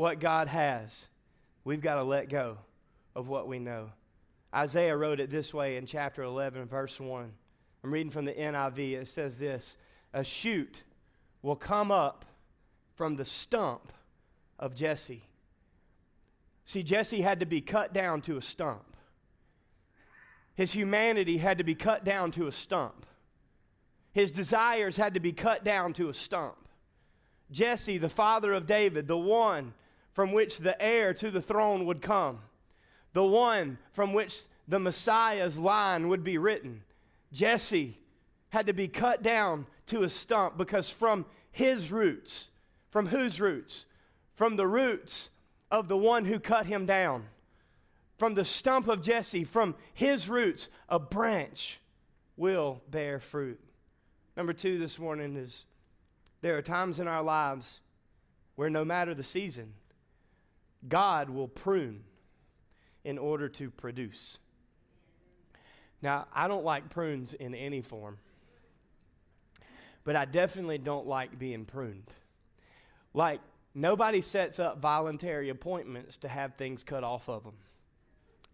what 0.00 0.18
God 0.18 0.48
has, 0.48 1.08
we've 1.64 1.80
got 1.80 1.96
to 1.96 2.02
let 2.02 2.28
go 2.28 2.58
of 3.14 3.28
what 3.28 3.46
we 3.46 3.58
know. 3.58 3.90
Isaiah 4.54 4.96
wrote 4.96 5.20
it 5.20 5.30
this 5.30 5.52
way 5.52 5.76
in 5.76 5.86
chapter 5.86 6.22
11, 6.22 6.66
verse 6.66 6.98
1. 6.98 7.32
I'm 7.84 7.92
reading 7.92 8.10
from 8.10 8.24
the 8.24 8.32
NIV. 8.32 8.92
It 8.92 9.08
says 9.08 9.38
this 9.38 9.76
A 10.14 10.24
shoot 10.24 10.84
will 11.42 11.56
come 11.56 11.90
up 11.90 12.24
from 12.94 13.16
the 13.16 13.24
stump 13.24 13.92
of 14.58 14.74
Jesse 14.74 15.24
See, 16.70 16.84
Jesse 16.84 17.22
had 17.22 17.40
to 17.40 17.46
be 17.46 17.60
cut 17.60 17.92
down 17.92 18.20
to 18.20 18.36
a 18.36 18.40
stump. 18.40 18.94
His 20.54 20.72
humanity 20.72 21.38
had 21.38 21.58
to 21.58 21.64
be 21.64 21.74
cut 21.74 22.04
down 22.04 22.30
to 22.32 22.46
a 22.46 22.52
stump. 22.52 23.06
His 24.12 24.30
desires 24.30 24.96
had 24.96 25.14
to 25.14 25.20
be 25.20 25.32
cut 25.32 25.64
down 25.64 25.94
to 25.94 26.08
a 26.08 26.14
stump. 26.14 26.68
Jesse, 27.50 27.98
the 27.98 28.08
father 28.08 28.52
of 28.52 28.66
David, 28.66 29.08
the 29.08 29.18
one 29.18 29.74
from 30.12 30.32
which 30.32 30.58
the 30.58 30.80
heir 30.82 31.14
to 31.14 31.30
the 31.30 31.40
throne 31.40 31.86
would 31.86 32.02
come, 32.02 32.40
the 33.12 33.24
one 33.24 33.78
from 33.92 34.12
which 34.12 34.42
the 34.66 34.80
Messiah's 34.80 35.58
line 35.58 36.08
would 36.08 36.24
be 36.24 36.38
written. 36.38 36.82
Jesse 37.32 37.98
had 38.50 38.66
to 38.66 38.72
be 38.72 38.88
cut 38.88 39.22
down 39.22 39.66
to 39.86 40.02
a 40.02 40.08
stump 40.08 40.56
because 40.56 40.90
from 40.90 41.26
his 41.50 41.90
roots, 41.90 42.50
from 42.90 43.06
whose 43.06 43.40
roots? 43.40 43.86
From 44.34 44.56
the 44.56 44.66
roots 44.66 45.30
of 45.70 45.88
the 45.88 45.96
one 45.96 46.24
who 46.24 46.38
cut 46.40 46.66
him 46.66 46.86
down. 46.86 47.26
From 48.18 48.34
the 48.34 48.44
stump 48.44 48.88
of 48.88 49.02
Jesse, 49.02 49.44
from 49.44 49.74
his 49.94 50.28
roots, 50.28 50.68
a 50.88 50.98
branch 50.98 51.80
will 52.36 52.82
bear 52.90 53.18
fruit. 53.20 53.60
Number 54.36 54.52
two 54.52 54.78
this 54.78 54.98
morning 54.98 55.36
is 55.36 55.66
there 56.40 56.56
are 56.56 56.62
times 56.62 56.98
in 56.98 57.08
our 57.08 57.22
lives 57.22 57.80
where 58.56 58.70
no 58.70 58.84
matter 58.84 59.14
the 59.14 59.22
season, 59.22 59.74
God 60.88 61.30
will 61.30 61.48
prune 61.48 62.04
in 63.04 63.18
order 63.18 63.48
to 63.48 63.70
produce. 63.70 64.38
Now, 66.02 66.26
I 66.34 66.48
don't 66.48 66.64
like 66.64 66.90
prunes 66.90 67.34
in 67.34 67.54
any 67.54 67.82
form, 67.82 68.18
but 70.04 70.16
I 70.16 70.24
definitely 70.24 70.78
don't 70.78 71.06
like 71.06 71.38
being 71.38 71.64
pruned. 71.64 72.08
Like, 73.12 73.40
Nobody 73.74 74.20
sets 74.20 74.58
up 74.58 74.80
voluntary 74.80 75.48
appointments 75.48 76.16
to 76.18 76.28
have 76.28 76.54
things 76.54 76.82
cut 76.82 77.04
off 77.04 77.28
of 77.28 77.44
them. 77.44 77.54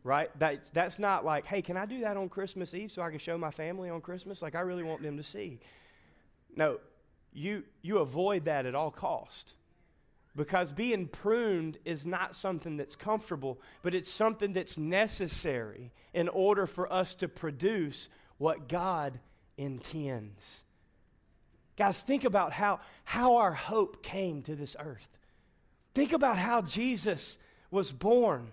Right? 0.04 0.30
That's, 0.38 0.70
that's 0.70 0.98
not 0.98 1.24
like, 1.24 1.46
hey, 1.46 1.62
can 1.62 1.76
I 1.76 1.86
do 1.86 2.00
that 2.00 2.16
on 2.16 2.28
Christmas 2.28 2.74
Eve 2.74 2.92
so 2.92 3.02
I 3.02 3.10
can 3.10 3.18
show 3.18 3.36
my 3.36 3.50
family 3.50 3.90
on 3.90 4.00
Christmas? 4.00 4.40
Like, 4.40 4.54
I 4.54 4.60
really 4.60 4.84
want 4.84 5.02
them 5.02 5.16
to 5.16 5.22
see. 5.22 5.58
No, 6.54 6.78
you, 7.32 7.64
you 7.82 7.98
avoid 7.98 8.44
that 8.44 8.66
at 8.66 8.74
all 8.74 8.90
cost 8.90 9.54
because 10.36 10.70
being 10.72 11.08
pruned 11.08 11.78
is 11.84 12.06
not 12.06 12.34
something 12.34 12.76
that's 12.76 12.94
comfortable, 12.94 13.58
but 13.82 13.94
it's 13.94 14.10
something 14.10 14.52
that's 14.52 14.76
necessary 14.76 15.92
in 16.12 16.28
order 16.28 16.66
for 16.66 16.92
us 16.92 17.14
to 17.16 17.26
produce 17.26 18.08
what 18.36 18.68
God 18.68 19.18
intends. 19.56 20.64
Guys, 21.76 22.02
think 22.02 22.24
about 22.24 22.52
how, 22.52 22.80
how 23.04 23.36
our 23.36 23.52
hope 23.52 24.02
came 24.02 24.42
to 24.42 24.54
this 24.54 24.76
earth. 24.78 25.08
Think 25.94 26.12
about 26.12 26.36
how 26.36 26.60
Jesus 26.60 27.38
was 27.70 27.92
born. 27.92 28.52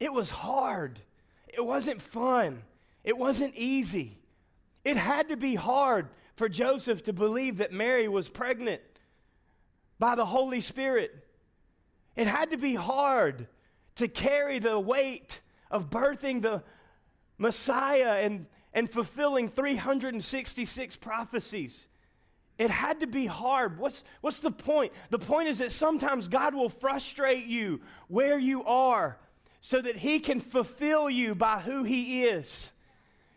It 0.00 0.12
was 0.12 0.30
hard, 0.30 1.00
it 1.46 1.64
wasn't 1.64 2.02
fun, 2.02 2.62
it 3.04 3.16
wasn't 3.16 3.54
easy. 3.54 4.18
It 4.84 4.96
had 4.96 5.28
to 5.28 5.36
be 5.36 5.56
hard 5.56 6.08
for 6.34 6.48
Joseph 6.48 7.04
to 7.04 7.12
believe 7.12 7.58
that 7.58 7.70
Mary 7.72 8.08
was 8.08 8.30
pregnant 8.30 8.80
by 10.00 10.16
the 10.16 10.24
Holy 10.24 10.60
Spirit. 10.60 11.14
It 12.16 12.26
had 12.26 12.50
to 12.50 12.56
be 12.56 12.74
hard 12.74 13.46
to 13.96 14.08
carry 14.08 14.58
the 14.58 14.80
weight 14.80 15.40
of 15.70 15.90
birthing 15.90 16.42
the 16.42 16.64
Messiah 17.38 18.18
and, 18.20 18.46
and 18.74 18.90
fulfilling 18.90 19.48
366 19.48 20.96
prophecies. 20.96 21.86
It 22.58 22.70
had 22.70 23.00
to 23.00 23.06
be 23.06 23.26
hard. 23.26 23.78
What's, 23.78 24.04
what's 24.22 24.40
the 24.40 24.50
point? 24.50 24.92
The 25.10 25.18
point 25.18 25.48
is 25.48 25.58
that 25.58 25.70
sometimes 25.70 26.28
God 26.28 26.54
will 26.54 26.68
frustrate 26.68 27.44
you 27.44 27.80
where 28.08 28.38
you 28.38 28.64
are 28.64 29.18
so 29.60 29.80
that 29.80 29.96
He 29.96 30.18
can 30.18 30.40
fulfill 30.40 31.08
you 31.08 31.34
by 31.34 31.60
who 31.60 31.84
He 31.84 32.24
is. 32.24 32.72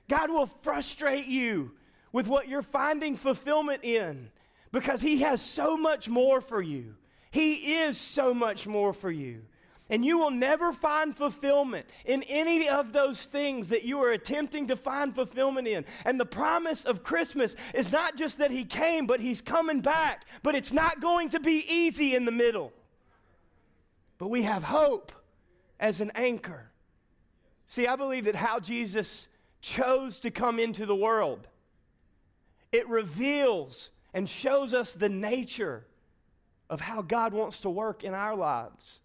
God 0.10 0.30
will 0.30 0.48
frustrate 0.48 1.28
you 1.28 1.72
with 2.14 2.28
what 2.28 2.48
you're 2.48 2.62
finding 2.62 3.18
fulfillment 3.18 3.84
in 3.84 4.30
because 4.74 5.00
He 5.00 5.20
has 5.20 5.42
so 5.42 5.78
much 5.78 6.10
more 6.10 6.42
for 6.42 6.62
you. 6.62 6.96
He 7.32 7.76
is 7.76 7.98
so 7.98 8.34
much 8.34 8.68
more 8.68 8.92
for 8.92 9.10
you. 9.10 9.44
And 9.90 10.04
you 10.04 10.18
will 10.18 10.32
never 10.32 10.74
find 10.74 11.16
fulfillment 11.16 11.86
in 12.06 12.24
any 12.24 12.68
of 12.68 12.94
those 12.94 13.26
things 13.26 13.70
that 13.70 13.84
you 13.84 14.02
are 14.04 14.10
attempting 14.10 14.68
to 14.68 14.76
find 14.76 15.14
fulfillment 15.14 15.68
in. 15.68 15.86
And 16.04 16.20
the 16.20 16.26
promise 16.26 16.86
of 16.86 17.04
Christmas 17.04 17.56
is 17.74 17.92
not 17.92 18.18
just 18.18 18.40
that 18.40 18.50
He 18.50 18.66
came, 18.66 19.06
but 19.06 19.22
He's 19.22 19.42
coming 19.42 19.82
back. 19.82 20.26
But 20.42 20.56
it's 20.56 20.74
not 20.74 21.00
going 21.00 21.30
to 21.30 21.40
be 21.40 21.64
easy 21.70 22.16
in 22.16 22.26
the 22.26 22.32
middle. 22.32 22.74
But 24.18 24.30
we 24.30 24.42
have 24.44 24.64
hope 24.64 25.12
as 25.80 26.02
an 26.02 26.12
anchor. 26.16 26.72
See, 27.68 27.86
I 27.86 27.96
believe 27.96 28.26
that 28.26 28.36
how 28.36 28.60
Jesus 28.60 29.28
chose 29.62 30.20
to 30.22 30.32
come 30.32 30.60
into 30.60 30.86
the 30.86 30.96
world, 30.96 31.48
it 32.72 32.88
reveals 32.90 33.92
and 34.14 34.30
shows 34.30 34.74
us 34.74 34.94
the 34.94 35.10
nature 35.10 35.86
of 36.70 36.82
how 36.82 37.02
God 37.02 37.34
wants 37.34 37.60
to 37.62 37.70
work 37.70 38.04
in 38.04 38.14
our 38.14 38.36
lives. 38.36 39.02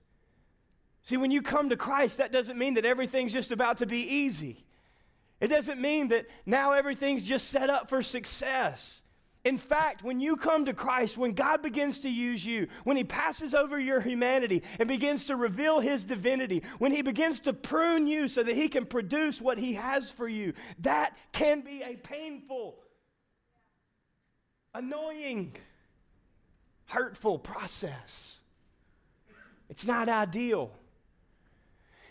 See, 1.02 1.16
when 1.16 1.30
you 1.30 1.42
come 1.42 1.70
to 1.70 1.76
Christ, 1.76 2.18
that 2.18 2.32
doesn't 2.32 2.58
mean 2.58 2.74
that 2.74 2.84
everything's 2.84 3.32
just 3.32 3.50
about 3.50 3.78
to 3.78 3.86
be 3.86 4.00
easy. 4.00 4.64
It 5.40 5.48
doesn't 5.48 5.80
mean 5.80 6.08
that 6.08 6.26
now 6.44 6.72
everything's 6.72 7.22
just 7.22 7.48
set 7.48 7.70
up 7.70 7.88
for 7.88 8.02
success. 8.02 9.02
In 9.44 9.56
fact, 9.56 10.02
when 10.02 10.20
you 10.20 10.36
come 10.36 10.66
to 10.66 10.74
Christ, 10.74 11.16
when 11.16 11.32
God 11.32 11.62
begins 11.62 12.00
to 12.00 12.10
use 12.10 12.44
you, 12.44 12.66
when 12.84 12.96
He 12.96 13.04
passes 13.04 13.54
over 13.54 13.78
your 13.78 14.00
humanity 14.00 14.62
and 14.78 14.88
begins 14.88 15.26
to 15.26 15.36
reveal 15.36 15.80
His 15.80 16.04
divinity, 16.04 16.62
when 16.78 16.92
He 16.92 17.02
begins 17.02 17.40
to 17.40 17.52
prune 17.52 18.06
you 18.06 18.28
so 18.28 18.42
that 18.42 18.56
He 18.56 18.68
can 18.68 18.84
produce 18.84 19.40
what 19.40 19.58
He 19.58 19.74
has 19.74 20.10
for 20.10 20.28
you, 20.28 20.54
that 20.80 21.16
can 21.32 21.60
be 21.60 21.82
a 21.82 21.96
painful, 21.96 22.76
annoying, 24.78 25.54
hurtful 26.86 27.38
process. 27.38 28.38
It's 29.68 29.86
not 29.86 30.08
ideal. 30.08 30.70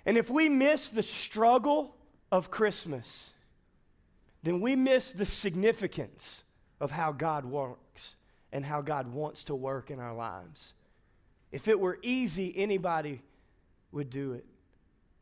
And 0.06 0.18
if 0.18 0.30
we 0.30 0.50
miss 0.50 0.90
the 0.90 1.04
struggle 1.04 1.96
of 2.32 2.52
Christmas, 2.52 3.34
then 4.44 4.62
we 4.62 4.76
miss 4.76 5.12
the 5.12 5.26
significance 5.26 6.44
of 6.80 6.92
how 6.92 7.12
God 7.12 7.46
works 7.46 8.16
and 8.52 8.66
how 8.66 8.82
God 8.82 9.12
wants 9.12 9.46
to 9.46 9.56
work 9.56 9.90
in 9.90 10.00
our 10.00 10.14
lives. 10.14 10.74
If 11.52 11.68
it 11.68 11.80
were 11.80 11.98
easy, 12.02 12.54
anybody 12.56 13.22
would 13.92 14.10
do 14.10 14.34
it. 14.34 14.46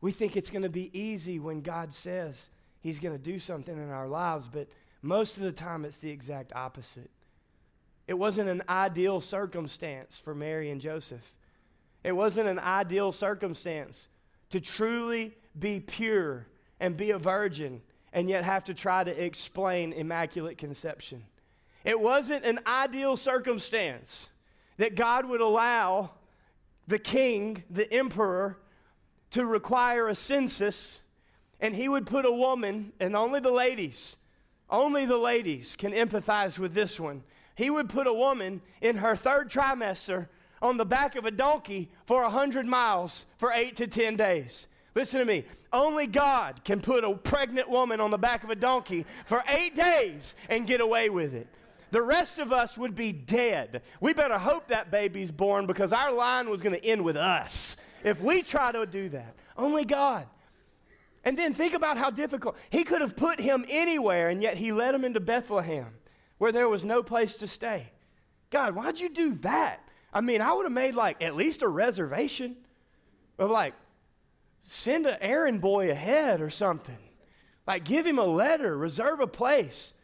We 0.00 0.12
think 0.12 0.36
it's 0.36 0.50
going 0.50 0.62
to 0.62 0.68
be 0.68 0.96
easy 0.98 1.38
when 1.38 1.62
God 1.62 1.92
says 1.92 2.50
He's 2.80 3.00
going 3.00 3.16
to 3.16 3.22
do 3.22 3.40
something 3.40 3.76
in 3.76 3.90
our 3.90 4.06
lives, 4.06 4.46
but 4.46 4.68
most 5.02 5.38
of 5.38 5.42
the 5.42 5.52
time 5.52 5.84
it's 5.84 5.98
the 5.98 6.10
exact 6.10 6.52
opposite. 6.54 7.10
It 8.06 8.14
wasn't 8.14 8.48
an 8.48 8.62
ideal 8.68 9.20
circumstance 9.20 10.18
for 10.18 10.34
Mary 10.34 10.70
and 10.70 10.80
Joseph. 10.80 11.34
It 12.04 12.12
wasn't 12.12 12.48
an 12.48 12.58
ideal 12.58 13.12
circumstance 13.12 14.08
to 14.50 14.60
truly 14.60 15.34
be 15.58 15.80
pure 15.80 16.46
and 16.78 16.96
be 16.96 17.10
a 17.10 17.18
virgin 17.18 17.82
and 18.12 18.28
yet 18.28 18.44
have 18.44 18.64
to 18.64 18.74
try 18.74 19.02
to 19.02 19.24
explain 19.24 19.92
immaculate 19.92 20.56
conception. 20.56 21.24
It 21.84 22.00
wasn't 22.00 22.44
an 22.44 22.60
ideal 22.66 23.16
circumstance 23.16 24.28
that 24.76 24.94
God 24.94 25.26
would 25.26 25.40
allow 25.40 26.12
the 26.86 26.98
king, 26.98 27.64
the 27.68 27.92
emperor, 27.92 28.58
to 29.30 29.44
require 29.44 30.08
a 30.08 30.14
census 30.14 31.02
and 31.60 31.74
he 31.74 31.88
would 31.88 32.06
put 32.06 32.26
a 32.26 32.32
woman, 32.32 32.92
and 33.00 33.16
only 33.16 33.40
the 33.40 33.50
ladies, 33.50 34.18
only 34.68 35.06
the 35.06 35.16
ladies 35.16 35.74
can 35.76 35.92
empathize 35.92 36.58
with 36.58 36.74
this 36.74 37.00
one. 37.00 37.22
He 37.56 37.70
would 37.70 37.88
put 37.88 38.06
a 38.06 38.12
woman 38.12 38.60
in 38.80 38.96
her 38.98 39.16
third 39.16 39.50
trimester 39.50 40.28
on 40.62 40.76
the 40.76 40.84
back 40.84 41.16
of 41.16 41.26
a 41.26 41.30
donkey 41.30 41.88
for 42.04 42.22
100 42.22 42.66
miles 42.66 43.26
for 43.38 43.50
eight 43.52 43.76
to 43.76 43.86
10 43.86 44.16
days. 44.16 44.68
Listen 44.94 45.20
to 45.20 45.26
me. 45.26 45.44
Only 45.72 46.06
God 46.06 46.64
can 46.64 46.80
put 46.80 47.02
a 47.02 47.14
pregnant 47.14 47.68
woman 47.68 48.00
on 48.00 48.10
the 48.10 48.18
back 48.18 48.44
of 48.44 48.50
a 48.50 48.54
donkey 48.54 49.04
for 49.26 49.42
eight 49.48 49.74
days 49.74 50.34
and 50.48 50.66
get 50.66 50.80
away 50.80 51.10
with 51.10 51.34
it. 51.34 51.48
The 51.90 52.02
rest 52.02 52.38
of 52.38 52.52
us 52.52 52.76
would 52.76 52.94
be 52.94 53.12
dead. 53.12 53.82
We 54.00 54.12
better 54.12 54.38
hope 54.38 54.68
that 54.68 54.90
baby's 54.90 55.30
born 55.30 55.66
because 55.66 55.92
our 55.92 56.12
line 56.12 56.50
was 56.50 56.60
going 56.60 56.74
to 56.74 56.84
end 56.84 57.02
with 57.02 57.16
us 57.16 57.76
if 58.04 58.20
we 58.20 58.42
try 58.42 58.72
to 58.72 58.84
do 58.86 59.08
that. 59.10 59.34
Only 59.56 59.84
God. 59.84 60.26
And 61.24 61.38
then 61.38 61.54
think 61.54 61.74
about 61.74 61.96
how 61.96 62.10
difficult. 62.10 62.56
He 62.70 62.84
could 62.84 63.00
have 63.00 63.16
put 63.16 63.40
him 63.40 63.64
anywhere, 63.68 64.28
and 64.28 64.42
yet 64.42 64.56
he 64.56 64.72
led 64.72 64.94
him 64.94 65.04
into 65.04 65.20
Bethlehem 65.20 65.86
where 66.38 66.52
there 66.52 66.68
was 66.68 66.84
no 66.84 67.02
place 67.02 67.36
to 67.36 67.46
stay. 67.46 67.90
God, 68.50 68.74
why'd 68.74 69.00
you 69.00 69.08
do 69.08 69.34
that? 69.36 69.80
I 70.12 70.20
mean, 70.20 70.40
I 70.40 70.52
would 70.52 70.64
have 70.64 70.72
made 70.72 70.94
like 70.94 71.22
at 71.22 71.36
least 71.36 71.62
a 71.62 71.68
reservation 71.68 72.56
of 73.38 73.50
like, 73.50 73.74
send 74.60 75.06
an 75.06 75.18
errand 75.20 75.60
boy 75.60 75.90
ahead 75.90 76.40
or 76.40 76.50
something. 76.50 76.98
Like, 77.66 77.84
give 77.84 78.06
him 78.06 78.18
a 78.18 78.24
letter, 78.24 78.76
reserve 78.76 79.20
a 79.20 79.26
place, 79.26 79.94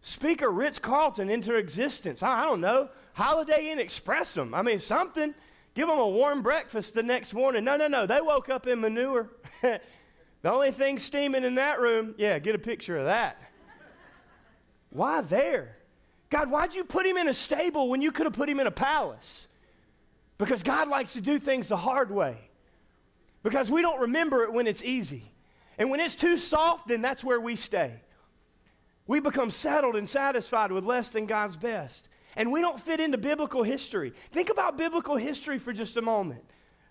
speak 0.00 0.40
a 0.40 0.48
Ritz 0.48 0.78
Carlton 0.78 1.30
into 1.30 1.54
existence. 1.54 2.22
I, 2.22 2.42
I 2.42 2.44
don't 2.44 2.60
know. 2.60 2.90
Holiday 3.14 3.70
Inn 3.70 3.78
Express 3.78 4.34
them. 4.34 4.54
I 4.54 4.62
mean, 4.62 4.78
something. 4.78 5.34
Give 5.74 5.86
them 5.86 5.98
a 5.98 6.08
warm 6.08 6.42
breakfast 6.42 6.94
the 6.94 7.02
next 7.02 7.34
morning. 7.34 7.64
No, 7.64 7.76
no, 7.76 7.88
no. 7.88 8.06
They 8.06 8.20
woke 8.20 8.48
up 8.48 8.66
in 8.66 8.80
manure. 8.80 9.30
the 9.62 9.80
only 10.44 10.70
thing 10.70 10.98
steaming 10.98 11.44
in 11.44 11.56
that 11.56 11.80
room, 11.80 12.14
yeah, 12.18 12.38
get 12.38 12.54
a 12.54 12.58
picture 12.58 12.96
of 12.96 13.06
that. 13.06 13.40
Why 14.90 15.20
there? 15.20 15.77
God, 16.30 16.50
why'd 16.50 16.74
you 16.74 16.84
put 16.84 17.06
him 17.06 17.16
in 17.16 17.28
a 17.28 17.34
stable 17.34 17.88
when 17.88 18.02
you 18.02 18.12
could 18.12 18.26
have 18.26 18.34
put 18.34 18.48
him 18.48 18.60
in 18.60 18.66
a 18.66 18.72
palace? 18.72 19.48
Because 20.36 20.62
God 20.62 20.88
likes 20.88 21.14
to 21.14 21.20
do 21.20 21.38
things 21.38 21.68
the 21.68 21.76
hard 21.76 22.10
way 22.10 22.48
because 23.42 23.70
we 23.70 23.82
don't 23.82 24.00
remember 24.00 24.42
it 24.42 24.52
when 24.52 24.66
it's 24.66 24.82
easy. 24.82 25.32
And 25.78 25.90
when 25.90 26.00
it's 26.00 26.16
too 26.16 26.36
soft, 26.36 26.88
then 26.88 27.02
that's 27.02 27.24
where 27.24 27.40
we 27.40 27.56
stay. 27.56 28.00
We 29.06 29.20
become 29.20 29.50
settled 29.50 29.96
and 29.96 30.08
satisfied 30.08 30.70
with 30.70 30.84
less 30.84 31.10
than 31.10 31.26
God's 31.26 31.56
best. 31.56 32.08
And 32.36 32.52
we 32.52 32.60
don't 32.60 32.78
fit 32.78 33.00
into 33.00 33.16
biblical 33.16 33.62
history. 33.62 34.12
Think 34.30 34.50
about 34.50 34.76
biblical 34.76 35.16
history 35.16 35.58
for 35.58 35.72
just 35.72 35.96
a 35.96 36.02
moment. 36.02 36.44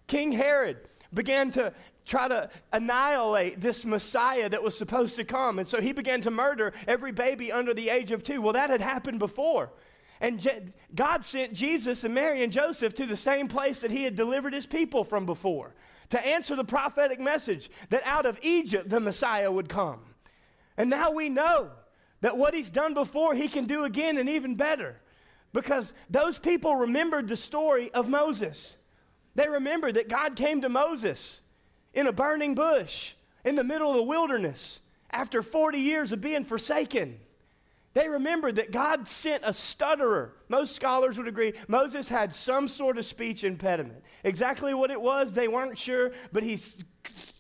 King 0.08 0.32
Herod 0.32 0.78
began 1.14 1.52
to 1.52 1.74
try 2.08 2.28
to 2.28 2.50
annihilate 2.72 3.60
this 3.60 3.86
Messiah 3.86 4.50
that 4.50 4.64
was 4.64 4.78
supposed 4.78 5.18
to 5.18 5.26
come. 5.26 5.60
And 5.60 5.68
so 5.68 5.82
he 5.82 5.92
began 5.92 6.22
to 6.22 6.32
murder 6.32 6.74
every 6.88 7.12
baby 7.12 7.52
under 7.52 7.74
the 7.74 7.90
age 7.90 8.12
of 8.12 8.24
two. 8.24 8.42
Well, 8.42 8.54
that 8.54 8.70
had 8.70 8.82
happened 8.82 9.20
before. 9.20 9.72
And 10.22 10.40
Je- 10.40 10.74
God 10.96 11.26
sent 11.26 11.54
Jesus 11.54 12.04
and 12.04 12.16
Mary 12.16 12.42
and 12.42 12.52
Joseph 12.52 12.94
to 12.96 13.06
the 13.06 13.18
same 13.18 13.48
place 13.48 13.82
that 13.82 13.92
he 13.92 14.04
had 14.04 14.16
delivered 14.16 14.54
his 14.54 14.66
people 14.66 15.04
from 15.04 15.26
before 15.26 15.76
to 16.10 16.26
answer 16.26 16.56
the 16.56 16.64
prophetic 16.64 17.20
message 17.20 17.70
that 17.90 18.02
out 18.06 18.26
of 18.26 18.40
Egypt 18.42 18.90
the 18.90 19.02
Messiah 19.02 19.52
would 19.52 19.68
come. 19.68 20.00
And 20.78 20.90
now 20.90 21.12
we 21.12 21.28
know 21.28 21.72
that 22.22 22.38
what 22.38 22.54
he's 22.54 22.70
done 22.70 22.94
before, 22.94 23.36
he 23.36 23.48
can 23.48 23.66
do 23.66 23.84
again 23.84 24.18
and 24.18 24.30
even 24.30 24.56
better. 24.56 25.02
Because 25.54 25.94
those 26.10 26.40
people 26.40 26.76
remembered 26.76 27.28
the 27.28 27.38
story 27.38 27.92
of 27.94 28.08
Moses. 28.08 28.78
They 29.36 29.50
remembered 29.50 29.96
that 29.96 30.10
God 30.10 30.36
came 30.36 30.62
to 30.62 30.70
Moses 30.70 31.42
in 31.98 32.06
a 32.06 32.12
burning 32.12 32.54
bush 32.54 33.14
in 33.44 33.56
the 33.56 33.64
middle 33.64 33.90
of 33.90 33.96
the 33.96 34.04
wilderness 34.04 34.82
after 35.10 35.42
40 35.42 35.80
years 35.80 36.12
of 36.12 36.22
being 36.22 36.44
forsaken. 36.44 37.20
They 37.96 38.08
remembered 38.08 38.58
that 38.58 38.72
God 38.72 39.08
sent 39.08 39.42
a 39.44 39.52
stutterer. 39.52 40.36
Most 40.48 40.76
scholars 40.76 41.18
would 41.18 41.28
agree 41.28 41.54
Moses 41.68 42.08
had 42.08 42.36
some 42.36 42.68
sort 42.68 43.00
of 43.00 43.06
speech 43.06 43.44
impediment. 43.44 44.04
Exactly 44.24 44.76
what 44.76 44.92
it 44.92 45.02
was, 45.02 45.34
they 45.34 45.48
weren't 45.48 45.76
sure, 45.76 46.12
but 46.32 46.44
he 46.44 46.60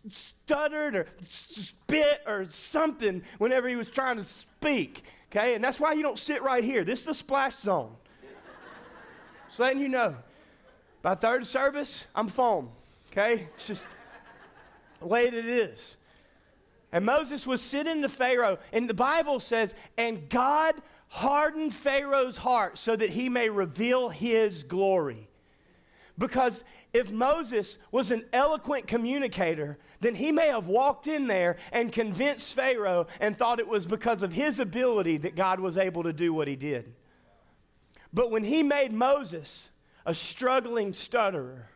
stuttered 0.10 0.96
or 0.96 1.06
spit 1.22 2.22
or 2.26 2.46
something 2.46 3.22
whenever 3.38 3.68
he 3.68 3.76
was 3.76 3.88
trying 3.88 4.18
to 4.18 4.24
speak. 4.24 5.04
Okay, 5.32 5.54
and 5.54 5.64
that's 5.64 5.80
why 5.80 5.94
you 5.94 6.02
don't 6.02 6.18
sit 6.18 6.42
right 6.42 6.64
here. 6.64 6.84
This 6.84 7.02
is 7.02 7.06
the 7.06 7.14
splash 7.14 7.58
zone. 7.58 7.94
Just 9.48 9.60
letting 9.60 9.82
you 9.82 9.90
know. 9.90 10.16
By 11.04 11.14
third 11.14 11.46
service, 11.46 12.08
I'm 12.16 12.28
foam. 12.28 12.72
Okay, 13.12 13.48
it's 13.52 13.66
just 13.66 13.88
way 15.02 15.24
it 15.24 15.34
is. 15.34 15.98
And 16.92 17.06
Moses 17.06 17.46
was 17.46 17.62
sitting 17.62 18.02
to 18.02 18.10
Pharaoh, 18.10 18.60
and 18.72 18.90
the 18.90 18.94
Bible 18.94 19.40
says, 19.40 19.76
and 19.98 20.30
God 20.30 20.76
hardened 21.10 21.74
Pharaoh's 21.74 22.38
heart 22.38 22.78
so 22.78 22.96
that 22.96 23.12
he 23.12 23.30
may 23.30 23.50
reveal 23.50 24.10
his 24.10 24.64
glory. 24.64 25.28
Because 26.18 26.64
if 26.94 27.12
Moses 27.12 27.78
was 27.92 28.10
an 28.10 28.26
eloquent 28.34 28.88
communicator, 28.88 29.78
then 30.00 30.16
he 30.16 30.32
may 30.32 30.48
have 30.48 30.68
walked 30.68 31.08
in 31.08 31.28
there 31.28 31.58
and 31.72 31.92
convinced 31.92 32.54
Pharaoh 32.54 33.08
and 33.20 33.38
thought 33.38 33.60
it 33.60 33.68
was 33.68 33.86
because 33.86 34.24
of 34.24 34.34
his 34.34 34.60
ability 34.60 35.18
that 35.18 35.36
God 35.36 35.60
was 35.60 35.78
able 35.78 36.04
to 36.04 36.14
do 36.14 36.34
what 36.34 36.48
he 36.48 36.56
did. 36.56 36.94
But 38.14 38.32
when 38.32 38.44
he 38.44 38.64
made 38.64 38.94
Moses 38.94 39.70
a 40.06 40.16
struggling 40.16 40.94
stutterer, 40.94 41.70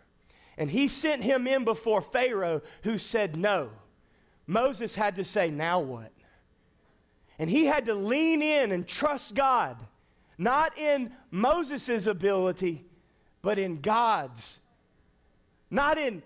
and 0.61 0.69
he 0.69 0.87
sent 0.87 1.23
him 1.23 1.47
in 1.47 1.65
before 1.65 2.01
Pharaoh, 2.01 2.61
who 2.83 2.99
said 2.99 3.35
no, 3.35 3.71
Moses 4.45 4.93
had 4.93 5.15
to 5.15 5.25
say, 5.25 5.49
Now 5.49 5.79
what? 5.79 6.11
And 7.39 7.49
he 7.49 7.65
had 7.65 7.87
to 7.87 7.95
lean 7.95 8.43
in 8.43 8.71
and 8.71 8.87
trust 8.87 9.33
God, 9.33 9.75
not 10.37 10.77
in 10.77 11.13
Moses' 11.31 12.05
ability, 12.05 12.85
but 13.41 13.57
in 13.57 13.81
God's. 13.81 14.61
Not 15.71 15.97
in 15.97 16.21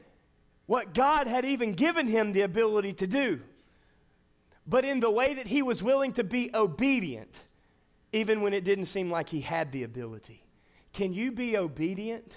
what 0.66 0.94
God 0.94 1.28
had 1.28 1.46
even 1.46 1.72
given 1.72 2.06
him 2.06 2.34
the 2.34 2.42
ability 2.42 2.92
to 2.96 3.08
do, 3.08 3.40
but 4.68 4.84
in 4.84 5.00
the 5.00 5.12
way 5.12 5.34
that 5.34 5.48
he 5.48 5.62
was 5.62 5.82
willing 5.82 6.12
to 6.12 6.26
be 6.26 6.52
obedient, 6.54 7.46
even 8.12 8.42
when 8.42 8.54
it 8.54 8.66
didn't 8.66 8.88
seem 8.88 9.10
like 9.10 9.30
he 9.30 9.40
had 9.40 9.72
the 9.72 9.84
ability. 9.84 10.44
Can 10.92 11.14
you 11.14 11.32
be 11.32 11.56
obedient 11.56 12.36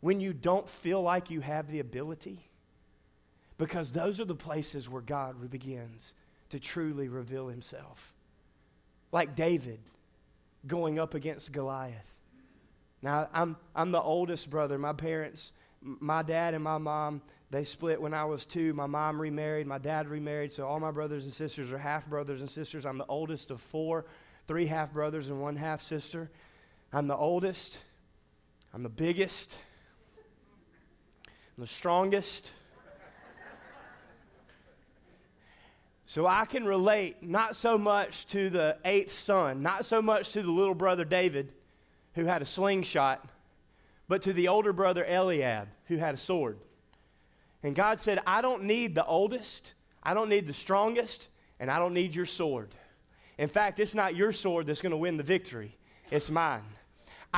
when 0.00 0.20
you 0.20 0.32
don't 0.32 0.68
feel 0.68 1.02
like 1.02 1.30
you 1.30 1.40
have 1.40 1.70
the 1.70 1.80
ability? 1.80 2.46
because 3.58 3.92
those 3.92 4.20
are 4.20 4.24
the 4.24 4.34
places 4.34 4.88
where 4.88 5.02
God 5.02 5.50
begins 5.50 6.14
to 6.50 6.60
truly 6.60 7.08
reveal 7.08 7.48
himself. 7.48 8.12
Like 9.12 9.34
David 9.34 9.80
going 10.66 10.98
up 10.98 11.14
against 11.14 11.52
Goliath. 11.52 12.20
Now, 13.02 13.28
I'm, 13.32 13.56
I'm 13.74 13.92
the 13.92 14.00
oldest 14.00 14.50
brother. 14.50 14.78
My 14.78 14.92
parents, 14.92 15.52
my 15.80 16.22
dad 16.22 16.54
and 16.54 16.64
my 16.64 16.78
mom, 16.78 17.22
they 17.50 17.64
split 17.64 18.00
when 18.00 18.12
I 18.12 18.24
was 18.24 18.44
two. 18.44 18.74
My 18.74 18.86
mom 18.86 19.20
remarried, 19.20 19.66
my 19.66 19.78
dad 19.78 20.08
remarried, 20.08 20.52
so 20.52 20.66
all 20.66 20.80
my 20.80 20.90
brothers 20.90 21.24
and 21.24 21.32
sisters 21.32 21.72
are 21.72 21.78
half 21.78 22.06
brothers 22.06 22.40
and 22.40 22.50
sisters. 22.50 22.84
I'm 22.84 22.98
the 22.98 23.06
oldest 23.06 23.50
of 23.50 23.60
four, 23.60 24.06
three 24.48 24.66
half 24.66 24.92
brothers 24.92 25.28
and 25.28 25.40
one 25.40 25.56
half 25.56 25.80
sister. 25.82 26.30
I'm 26.92 27.06
the 27.06 27.16
oldest, 27.16 27.78
I'm 28.74 28.82
the 28.82 28.88
biggest, 28.88 29.56
I'm 31.56 31.62
the 31.62 31.66
strongest. 31.68 32.52
So 36.04 36.26
I 36.26 36.44
can 36.44 36.66
relate 36.66 37.22
not 37.22 37.56
so 37.56 37.78
much 37.78 38.26
to 38.26 38.50
the 38.50 38.76
eighth 38.84 39.12
son, 39.12 39.62
not 39.62 39.86
so 39.86 40.02
much 40.02 40.32
to 40.32 40.42
the 40.42 40.50
little 40.50 40.74
brother 40.74 41.04
David 41.04 41.52
who 42.14 42.26
had 42.26 42.42
a 42.42 42.44
slingshot, 42.44 43.26
but 44.06 44.22
to 44.22 44.34
the 44.34 44.48
older 44.48 44.74
brother 44.74 45.04
Eliab, 45.04 45.68
who 45.86 45.96
had 45.96 46.14
a 46.14 46.18
sword. 46.18 46.58
And 47.62 47.74
God 47.74 48.00
said, 48.00 48.20
I 48.26 48.42
don't 48.42 48.64
need 48.64 48.94
the 48.94 49.04
oldest, 49.04 49.74
I 50.02 50.12
don't 50.12 50.28
need 50.28 50.46
the 50.46 50.52
strongest, 50.52 51.28
and 51.58 51.70
I 51.70 51.78
don't 51.78 51.94
need 51.94 52.14
your 52.14 52.26
sword. 52.26 52.68
In 53.38 53.48
fact, 53.48 53.80
it's 53.80 53.94
not 53.94 54.14
your 54.14 54.32
sword 54.32 54.66
that's 54.66 54.82
going 54.82 54.90
to 54.90 54.96
win 54.96 55.16
the 55.16 55.22
victory, 55.22 55.76
it's 56.10 56.30
mine. 56.30 56.64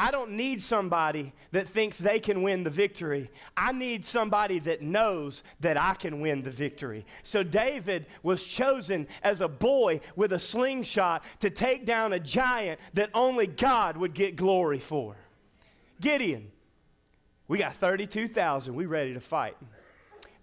I 0.01 0.13
don't 0.13 0.31
need 0.31 0.63
somebody 0.63 1.33
that 1.51 1.69
thinks 1.69 1.99
they 1.99 2.21
can 2.21 2.45
win 2.45 2.63
the 2.63 2.71
victory. 2.71 3.29
I 3.57 3.73
need 3.73 4.05
somebody 4.05 4.61
that 4.61 4.81
knows 4.81 5.43
that 5.59 5.77
I 5.77 5.95
can 5.95 6.21
win 6.21 6.45
the 6.45 6.53
victory. 6.53 7.05
So 7.25 7.43
David 7.43 8.07
was 8.23 8.45
chosen 8.45 9.09
as 9.25 9.41
a 9.41 9.49
boy 9.49 10.01
with 10.15 10.33
a 10.33 10.39
slingshot 10.39 11.25
to 11.41 11.51
take 11.51 11.85
down 11.85 12.13
a 12.13 12.21
giant 12.21 12.79
that 12.95 13.11
only 13.13 13.49
God 13.49 13.97
would 13.97 14.15
get 14.15 14.37
glory 14.37 14.79
for. 14.79 15.17
Gideon, 16.01 16.53
we 17.49 17.59
got 17.59 17.75
32,000. 17.75 18.77
We 18.77 18.87
ready 18.87 19.15
to 19.15 19.21
fight. 19.21 19.57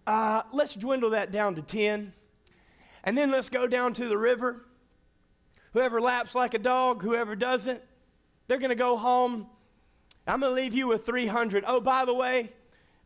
Uh, 0.05 0.41
let's 0.51 0.75
dwindle 0.75 1.11
that 1.11 1.31
down 1.31 1.55
to 1.55 1.61
10. 1.61 2.11
And 3.05 3.17
then 3.17 3.31
let's 3.31 3.47
go 3.47 3.67
down 3.67 3.93
to 3.93 4.09
the 4.09 4.17
river. 4.17 4.65
Whoever 5.71 6.01
laps 6.01 6.35
like 6.35 6.53
a 6.53 6.59
dog, 6.59 7.01
whoever 7.03 7.37
doesn't, 7.37 7.81
they're 8.47 8.59
going 8.59 8.69
to 8.69 8.75
go 8.75 8.97
home. 8.97 9.47
I'm 10.27 10.39
going 10.39 10.51
to 10.51 10.55
leave 10.55 10.73
you 10.73 10.87
with 10.87 11.05
300. 11.05 11.63
Oh, 11.67 11.79
by 11.79 12.05
the 12.05 12.13
way, 12.13 12.51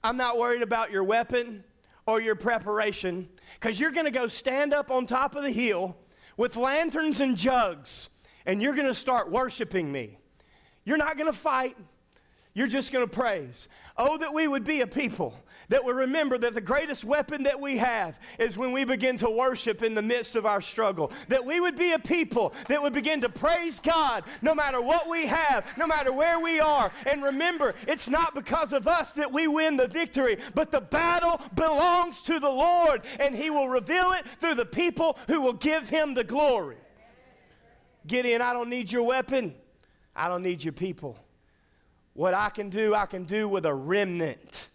I'm 0.03 0.17
not 0.17 0.37
worried 0.37 0.61
about 0.61 0.91
your 0.91 1.03
weapon 1.03 1.63
or 2.05 2.21
your 2.21 2.35
preparation 2.35 3.29
because 3.59 3.79
you're 3.79 3.91
going 3.91 4.05
to 4.05 4.11
go 4.11 4.27
stand 4.27 4.73
up 4.73 4.89
on 4.89 5.05
top 5.05 5.35
of 5.35 5.43
the 5.43 5.51
hill 5.51 5.97
with 6.37 6.55
lanterns 6.55 7.19
and 7.19 7.35
jugs 7.35 8.09
and 8.45 8.61
you're 8.61 8.73
going 8.73 8.87
to 8.87 8.93
start 8.93 9.29
worshiping 9.29 9.91
me. 9.91 10.17
You're 10.85 10.97
not 10.97 11.17
going 11.17 11.31
to 11.31 11.37
fight. 11.37 11.77
You're 12.53 12.67
just 12.67 12.91
going 12.91 13.07
to 13.07 13.11
praise. 13.11 13.69
Oh, 13.95 14.17
that 14.17 14.33
we 14.33 14.47
would 14.47 14.63
be 14.63 14.81
a 14.81 14.87
people 14.87 15.37
that 15.69 15.85
we 15.85 15.93
remember 15.93 16.37
that 16.37 16.53
the 16.53 16.61
greatest 16.61 17.05
weapon 17.05 17.43
that 17.43 17.59
we 17.59 17.77
have 17.77 18.19
is 18.37 18.57
when 18.57 18.71
we 18.71 18.83
begin 18.83 19.17
to 19.17 19.29
worship 19.29 19.81
in 19.81 19.95
the 19.95 20.01
midst 20.01 20.35
of 20.35 20.45
our 20.45 20.61
struggle. 20.61 21.11
That 21.27 21.45
we 21.45 21.59
would 21.59 21.77
be 21.77 21.93
a 21.93 21.99
people 21.99 22.53
that 22.67 22.81
would 22.81 22.93
begin 22.93 23.21
to 23.21 23.29
praise 23.29 23.79
God 23.79 24.23
no 24.41 24.53
matter 24.53 24.81
what 24.81 25.07
we 25.07 25.27
have, 25.27 25.65
no 25.77 25.87
matter 25.87 26.11
where 26.11 26.39
we 26.39 26.59
are. 26.59 26.91
And 27.05 27.23
remember, 27.23 27.75
it's 27.87 28.09
not 28.09 28.35
because 28.35 28.73
of 28.73 28.87
us 28.87 29.13
that 29.13 29.31
we 29.31 29.47
win 29.47 29.77
the 29.77 29.87
victory, 29.87 30.37
but 30.55 30.71
the 30.71 30.81
battle 30.81 31.39
belongs 31.55 32.21
to 32.23 32.39
the 32.39 32.49
Lord, 32.49 33.03
and 33.19 33.35
He 33.35 33.49
will 33.49 33.69
reveal 33.69 34.11
it 34.11 34.25
through 34.39 34.55
the 34.55 34.65
people 34.65 35.17
who 35.27 35.41
will 35.41 35.53
give 35.53 35.89
Him 35.89 36.13
the 36.13 36.23
glory. 36.23 36.77
Gideon, 38.07 38.41
I 38.41 38.53
don't 38.53 38.69
need 38.69 38.91
your 38.91 39.03
weapon, 39.03 39.53
I 40.15 40.27
don't 40.27 40.41
need 40.41 40.63
your 40.63 40.73
people. 40.73 41.17
What 42.13 42.33
I 42.33 42.49
can 42.49 42.69
do, 42.69 42.95
I 42.95 43.05
can 43.05 43.25
do 43.25 43.47
with 43.47 43.65
a 43.65 43.73
remnant 43.73 44.67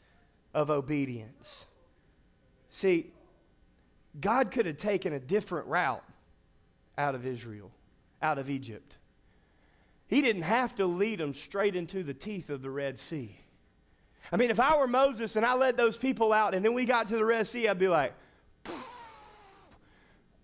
of 0.55 0.71
obedience. 0.71 1.67
See, 2.71 3.13
God 4.21 4.51
could 4.51 4.67
have 4.67 4.77
taken 4.77 5.13
a 5.13 5.21
different 5.21 5.67
route 5.67 6.05
out 6.97 7.15
of 7.15 7.27
Israel, 7.27 7.71
out 8.23 8.39
of 8.39 8.49
Egypt. 8.49 8.97
He 10.07 10.23
didn't 10.23 10.43
have 10.43 10.77
to 10.77 10.87
lead 10.87 11.19
them 11.19 11.35
straight 11.35 11.75
into 11.75 12.03
the 12.03 12.15
teeth 12.15 12.51
of 12.51 12.63
the 12.63 12.71
Red 12.71 12.99
Sea. 12.99 13.37
I 14.33 14.37
mean, 14.37 14.51
if 14.51 14.61
I 14.61 14.77
were 14.79 14.87
Moses 14.87 15.37
and 15.37 15.45
I 15.45 15.55
led 15.55 15.77
those 15.77 15.97
people 15.97 16.33
out 16.33 16.55
and 16.55 16.65
then 16.65 16.73
we 16.73 16.85
got 16.85 17.09
to 17.09 17.17
the 17.17 17.25
Red 17.25 17.47
Sea, 17.47 17.69
I'd 17.69 17.79
be 17.79 17.89
like, 17.89 18.15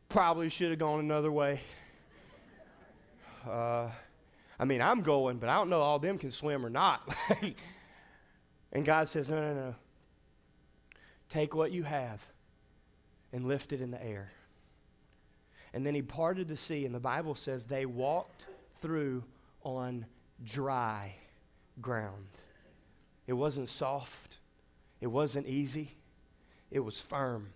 probably 0.09 0.49
should 0.49 0.71
have 0.71 0.79
gone 0.79 1.01
another 1.01 1.31
way. 1.31 1.61
Uh, 3.49 3.89
I 4.59 4.65
mean, 4.65 4.83
I'm 4.83 5.01
going, 5.01 5.39
but 5.39 5.49
I 5.49 5.55
don't 5.55 5.71
know 5.71 5.81
all 5.81 5.99
them 5.99 6.19
can 6.19 6.31
swim 6.31 6.67
or 6.67 6.71
not. 6.71 7.15
and 8.73 8.85
God 8.85 9.09
says, 9.09 9.31
no, 9.31 9.41
no, 9.41 9.55
no. 9.55 9.75
Take 11.31 11.55
what 11.55 11.73
you 11.73 11.85
have 11.85 12.27
and 13.33 13.47
lift 13.47 13.73
it 13.73 13.81
in 13.81 13.91
the 13.91 14.05
air. 14.05 14.31
And 15.73 15.87
then 15.87 15.95
he 15.95 16.03
parted 16.03 16.49
the 16.49 16.57
sea, 16.57 16.85
and 16.85 16.95
the 16.95 17.01
Bible 17.01 17.35
says 17.35 17.65
they 17.65 17.87
walked 17.87 18.47
through 18.83 19.25
on 19.63 20.05
dry 20.45 21.15
ground. 21.81 22.27
It 23.27 23.33
wasn't 23.33 23.71
soft, 23.71 24.37
it 25.01 25.07
wasn't 25.07 25.47
easy, 25.47 25.93
it 26.71 26.81
was 26.81 27.01
firm. 27.01 27.55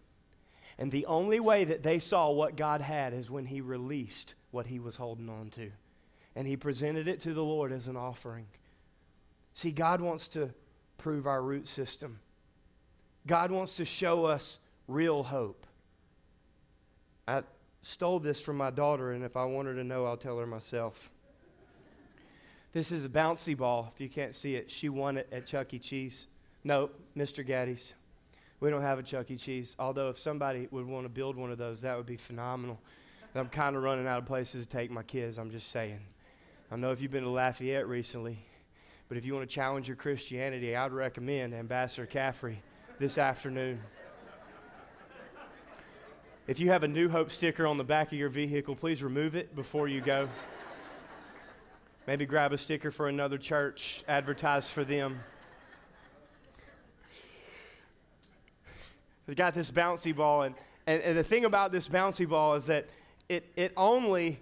And 0.78 0.90
the 0.90 1.04
only 1.04 1.38
way 1.38 1.64
that 1.64 1.82
they 1.82 1.98
saw 1.98 2.30
what 2.30 2.56
God 2.56 2.80
had 2.80 3.12
is 3.12 3.30
when 3.30 3.44
he 3.44 3.60
released 3.60 4.34
what 4.50 4.68
he 4.68 4.78
was 4.78 4.96
holding 4.96 5.28
on 5.28 5.50
to 5.50 5.70
and 6.37 6.46
he 6.46 6.56
presented 6.56 7.08
it 7.08 7.20
to 7.20 7.32
the 7.32 7.44
Lord 7.44 7.72
as 7.72 7.87
an 7.87 7.96
offering. 7.96 8.46
See, 9.54 9.70
God 9.70 10.00
wants 10.00 10.28
to 10.30 10.50
prove 10.98 11.26
our 11.26 11.42
root 11.42 11.68
system, 11.68 12.18
God 13.26 13.50
wants 13.50 13.76
to 13.76 13.84
show 13.84 14.26
us 14.26 14.58
real 14.87 15.22
hope. 15.22 15.66
I 17.26 17.42
stole 17.80 18.20
this 18.20 18.40
from 18.40 18.56
my 18.56 18.70
daughter, 18.70 19.12
and 19.12 19.24
if 19.24 19.37
I 19.37 19.44
want 19.44 19.68
her 19.68 19.74
to 19.74 19.84
know, 19.84 20.04
I'll 20.04 20.16
tell 20.16 20.38
her 20.38 20.46
myself. 20.46 21.10
This 22.72 22.90
is 22.90 23.04
a 23.04 23.08
bouncy 23.08 23.56
ball. 23.56 23.92
If 23.94 24.00
you 24.00 24.08
can't 24.08 24.34
see 24.34 24.56
it, 24.56 24.70
she 24.70 24.88
won 24.88 25.16
it 25.16 25.28
at 25.32 25.46
Chuck 25.46 25.72
E. 25.72 25.78
Cheese. 25.78 26.26
No, 26.64 26.90
Mr. 27.16 27.46
Gatti's. 27.46 27.94
We 28.60 28.68
don't 28.68 28.82
have 28.82 28.98
a 28.98 29.02
Chuck 29.02 29.30
E. 29.30 29.37
Cheese. 29.37 29.76
Although, 29.78 30.10
if 30.10 30.18
somebody 30.18 30.68
would 30.70 30.87
want 30.87 31.04
to 31.04 31.08
build 31.08 31.37
one 31.37 31.52
of 31.52 31.58
those, 31.58 31.82
that 31.82 31.96
would 31.96 32.06
be 32.06 32.16
phenomenal. 32.16 32.80
And 33.32 33.40
I'm 33.40 33.48
kind 33.48 33.76
of 33.76 33.82
running 33.82 34.06
out 34.06 34.18
of 34.18 34.26
places 34.26 34.66
to 34.66 34.76
take 34.76 34.90
my 34.90 35.02
kids. 35.02 35.38
I'm 35.38 35.50
just 35.50 35.70
saying. 35.70 36.00
I 36.70 36.76
know 36.76 36.90
if 36.90 37.00
you've 37.00 37.12
been 37.12 37.22
to 37.22 37.30
Lafayette 37.30 37.87
recently, 37.87 38.38
but 39.08 39.16
if 39.16 39.24
you 39.24 39.34
want 39.34 39.48
to 39.48 39.54
challenge 39.54 39.87
your 39.87 39.96
Christianity, 39.96 40.74
I 40.74 40.82
would 40.82 40.92
recommend 40.92 41.54
Ambassador 41.54 42.06
Caffrey 42.06 42.60
this 42.98 43.18
afternoon. 43.18 43.80
If 46.46 46.61
you 46.61 46.68
have 46.68 46.85
a 46.85 46.88
New 46.88 47.09
Hope 47.09 47.30
sticker 47.33 47.66
on 47.66 47.76
the 47.76 47.85
back 47.85 48.12
of 48.12 48.18
your 48.18 48.28
vehicle, 48.28 48.76
please 48.76 49.02
remove 49.02 49.35
it 49.35 49.57
before 49.57 49.88
you 49.88 50.00
go. 50.00 50.28
Maybe 52.07 52.24
grab 52.26 52.52
a 52.52 52.59
sticker 52.59 52.90
for 52.90 53.09
another 53.09 53.38
church, 53.38 54.04
advertise 54.07 54.68
for 54.68 54.85
them. 54.85 55.20
They 59.26 59.35
got 59.35 59.54
this 59.54 59.70
bouncy 59.70 60.14
ball, 60.14 60.42
and, 60.42 60.54
and, 60.87 61.02
and 61.02 61.18
the 61.18 61.24
thing 61.24 61.46
about 61.46 61.72
this 61.72 61.88
bouncy 61.88 62.28
ball 62.28 62.54
is 62.54 62.66
that 62.66 62.87
it, 63.28 63.50
it 63.57 63.72
only 63.76 64.38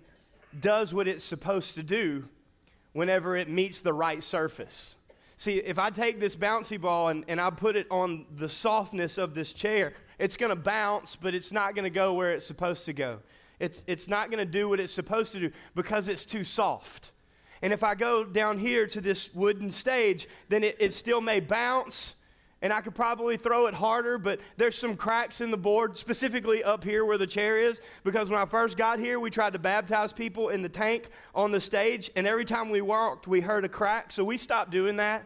does 0.59 0.93
what 0.93 1.09
it's 1.09 1.25
supposed 1.25 1.77
to 1.77 1.83
do 1.83 2.29
whenever 2.93 3.37
it 3.37 3.49
meets 3.49 3.81
the 3.81 3.93
right 3.93 4.23
surface. 4.23 4.97
See, 5.37 5.59
if 5.59 5.79
I 5.79 5.90
take 5.90 6.21
this 6.21 6.37
bouncy 6.37 6.81
ball 6.81 7.09
and, 7.09 7.25
and 7.29 7.40
I 7.40 7.51
put 7.51 7.77
it 7.77 7.87
on 7.90 8.27
the 8.37 8.49
softness 8.49 9.18
of 9.18 9.35
this 9.35 9.53
chair, 9.53 9.95
it's 10.18 10.37
going 10.37 10.51
to 10.51 10.57
bounce, 10.57 11.16
but 11.16 11.35
it's 11.35 11.53
not 11.53 11.75
going 11.75 11.85
to 11.85 11.90
go 11.90 12.14
where 12.14 12.33
it's 12.33 12.47
supposed 12.47 12.85
to 12.87 12.92
go. 12.92 13.18
It's, 13.59 13.85
it's 13.87 14.09
not 14.09 14.31
going 14.31 14.38
to 14.38 14.51
do 14.51 14.68
what 14.68 14.81
it's 14.81 14.92
supposed 14.92 15.33
to 15.33 15.40
do 15.40 15.51
because 15.75 16.09
it's 16.09 16.25
too 16.25 16.45
soft. 16.45 17.12
And 17.62 17.73
if 17.73 17.85
I 17.85 17.95
go 17.95 18.25
down 18.25 18.59
here 18.59 18.87
to 18.88 19.01
this 19.01 19.33
wooden 19.35 19.71
stage, 19.71 20.27
then 20.49 20.64
it, 20.64 20.77
it 20.81 20.92
still 20.92 21.21
may 21.21 21.40
bounce, 21.40 22.16
and 22.62 22.72
I 22.72 22.81
could 22.81 22.94
probably 22.94 23.37
throw 23.37 23.66
it 23.66 23.75
harder, 23.75 24.16
but 24.18 24.38
there's 24.57 24.79
some 24.79 24.96
cracks 24.96 25.40
in 25.40 25.51
the 25.51 25.57
board, 25.57 25.96
specifically 25.98 26.62
up 26.62 26.85
here 26.85 27.05
where 27.05 27.18
the 27.18 27.27
chair 27.27 27.59
is, 27.59 27.81
because 28.05 28.31
when 28.31 28.40
I 28.40 28.46
first 28.46 28.77
got 28.77 29.01
here, 29.01 29.18
we 29.18 29.31
tried 29.31 29.55
to 29.55 29.59
baptize 29.59 30.12
people 30.12 30.48
in 30.48 30.62
the 30.62 30.68
tank 30.68 31.09
on 31.35 31.51
the 31.51 31.61
stage, 31.61 32.11
and 32.14 32.25
every 32.25 32.44
time 32.44 32.70
we 32.70 32.81
walked, 32.81 33.27
we 33.27 33.40
heard 33.40 33.64
a 33.64 33.68
crack, 33.68 34.12
so 34.12 34.22
we 34.22 34.37
stopped 34.37 34.70
doing 34.70 34.96
that. 34.96 35.25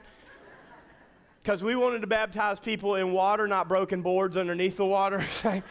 Because 1.42 1.62
we 1.62 1.77
wanted 1.77 2.01
to 2.01 2.09
baptize 2.09 2.59
people 2.59 2.96
in 2.96 3.12
water, 3.12 3.46
not 3.46 3.68
broken 3.68 4.03
boards 4.03 4.37
underneath 4.37 4.79
the 4.79 4.87
water. 4.87 5.22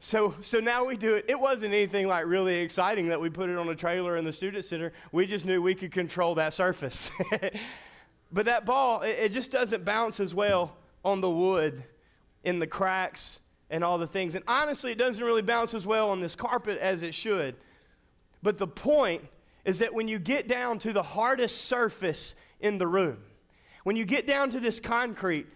so, 0.00 0.34
so 0.42 0.60
now 0.60 0.84
we 0.84 0.96
do 0.96 1.14
it. 1.14 1.24
It 1.28 1.40
wasn't 1.40 1.72
anything 1.72 2.06
like 2.06 2.26
really 2.26 2.56
exciting 2.56 3.08
that 3.08 3.20
we 3.20 3.28
put 3.28 3.48
it 3.48 3.56
on 3.56 3.68
a 3.70 3.74
trailer 3.74 4.18
in 4.18 4.24
the 4.24 4.32
student 4.32 4.64
center. 4.66 4.92
We 5.10 5.26
just 5.26 5.46
knew 5.46 5.60
we 5.62 5.74
could 5.74 5.90
control 5.90 6.36
that 6.36 6.52
surface. 6.52 7.10
but 8.32 8.44
that 8.44 8.64
ball, 8.64 9.00
it, 9.00 9.16
it 9.18 9.32
just 9.32 9.50
doesn't 9.50 9.84
bounce 9.84 10.20
as 10.20 10.32
well 10.32 10.76
on 11.04 11.20
the 11.20 11.30
wood 11.30 11.82
in 12.44 12.58
the 12.58 12.66
cracks 12.66 13.40
and 13.70 13.84
all 13.84 13.98
the 13.98 14.06
things. 14.06 14.34
And 14.34 14.44
honestly, 14.48 14.92
it 14.92 14.98
doesn't 14.98 15.24
really 15.24 15.42
bounce 15.42 15.74
as 15.74 15.86
well 15.86 16.10
on 16.10 16.20
this 16.20 16.34
carpet 16.34 16.78
as 16.78 17.02
it 17.02 17.14
should. 17.14 17.56
But 18.42 18.58
the 18.58 18.66
point 18.66 19.22
is 19.64 19.78
that 19.80 19.94
when 19.94 20.08
you 20.08 20.18
get 20.18 20.48
down 20.48 20.78
to 20.80 20.92
the 20.92 21.02
hardest 21.02 21.62
surface 21.66 22.34
in 22.60 22.78
the 22.78 22.86
room, 22.86 23.18
when 23.84 23.96
you 23.96 24.04
get 24.04 24.26
down 24.26 24.50
to 24.50 24.60
this 24.60 24.80
concrete, 24.80 25.46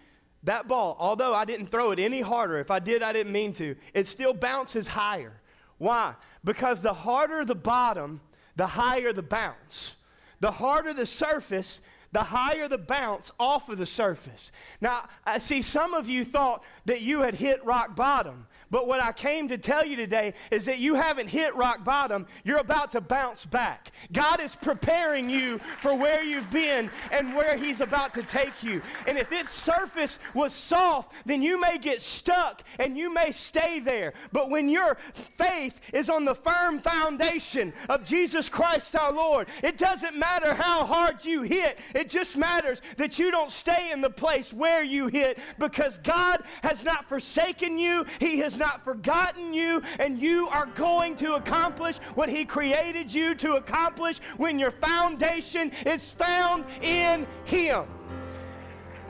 that 0.43 0.67
ball, 0.67 0.95
although 0.99 1.33
I 1.33 1.45
didn't 1.45 1.67
throw 1.67 1.91
it 1.91 1.99
any 1.99 2.21
harder, 2.21 2.59
if 2.59 2.69
I 2.71 2.79
did, 2.79 3.01
I 3.01 3.13
didn't 3.13 3.33
mean 3.33 3.53
to, 3.53 3.75
it 3.93 4.07
still 4.07 4.33
bounces 4.33 4.87
higher. 4.87 5.41
Why? 5.77 6.15
Because 6.43 6.81
the 6.81 6.93
harder 6.93 7.43
the 7.43 7.55
bottom, 7.55 8.21
the 8.55 8.67
higher 8.67 9.11
the 9.11 9.23
bounce. 9.23 9.95
The 10.39 10.51
harder 10.51 10.93
the 10.93 11.05
surface, 11.05 11.81
the 12.15 12.23
higher 12.23 12.69
the 12.69 12.77
bounce 12.77 13.33
off 13.37 13.67
of 13.67 13.77
the 13.77 13.85
surface. 13.85 14.53
Now, 14.79 15.09
I 15.25 15.39
see 15.39 15.61
some 15.61 15.93
of 15.93 16.07
you 16.07 16.23
thought 16.23 16.63
that 16.85 17.01
you 17.01 17.23
had 17.23 17.35
hit 17.35 17.63
rock 17.65 17.93
bottom, 17.97 18.47
but 18.69 18.87
what 18.87 19.01
I 19.01 19.11
came 19.11 19.47
to 19.49 19.57
tell 19.57 19.85
you 19.85 19.95
today 19.95 20.33
is 20.51 20.65
that 20.65 20.79
you 20.79 20.95
haven't 20.95 21.27
hit 21.27 21.55
rock 21.55 21.83
bottom. 21.83 22.27
You're 22.43 22.59
about 22.59 22.91
to 22.91 23.01
bounce 23.01 23.45
back. 23.45 23.91
God 24.11 24.39
is 24.39 24.55
preparing 24.55 25.29
you 25.29 25.59
for 25.79 25.95
where 25.95 26.23
you've 26.23 26.49
been 26.51 26.89
and 27.11 27.35
where 27.35 27.57
He's 27.57 27.81
about 27.81 28.13
to 28.15 28.23
take 28.23 28.63
you. 28.63 28.81
And 29.07 29.17
if 29.17 29.31
its 29.31 29.51
surface 29.51 30.19
was 30.33 30.53
soft, 30.53 31.13
then 31.25 31.41
you 31.41 31.59
may 31.59 31.77
get 31.77 32.01
stuck 32.01 32.63
and 32.79 32.97
you 32.97 33.13
may 33.13 33.31
stay 33.31 33.79
there. 33.79 34.13
But 34.31 34.49
when 34.49 34.69
your 34.69 34.97
faith 35.37 35.79
is 35.93 36.09
on 36.09 36.25
the 36.25 36.35
firm 36.35 36.79
foundation 36.79 37.73
of 37.89 38.03
Jesus 38.03 38.49
Christ 38.49 38.95
our 38.95 39.13
Lord, 39.13 39.47
it 39.63 39.77
doesn't 39.77 40.17
matter 40.17 40.53
how 40.53 40.85
hard 40.85 41.23
you 41.23 41.41
hit, 41.41 41.77
it 41.93 42.09
just 42.09 42.37
matters 42.37 42.81
that 42.97 43.19
you 43.19 43.31
don't 43.31 43.51
stay 43.51 43.91
in 43.91 44.01
the 44.01 44.09
place 44.09 44.53
where 44.53 44.83
you 44.83 45.07
hit 45.07 45.39
because 45.59 45.97
God 45.99 46.43
has 46.63 46.83
not 46.83 47.07
forsaken 47.07 47.77
you, 47.77 48.05
He 48.19 48.39
has 48.39 48.54
not 48.57 48.83
forgotten 48.83 49.53
you, 49.53 49.81
and 49.99 50.19
you 50.19 50.47
are 50.49 50.65
going 50.67 51.15
to 51.17 51.35
accomplish 51.35 51.97
what 52.15 52.29
He 52.29 52.45
created 52.45 53.13
you 53.13 53.35
to 53.35 53.53
accomplish 53.53 54.19
when 54.37 54.59
your 54.59 54.71
foundation 54.71 55.71
is 55.85 56.13
found 56.13 56.65
in 56.81 57.25
Him. 57.45 57.85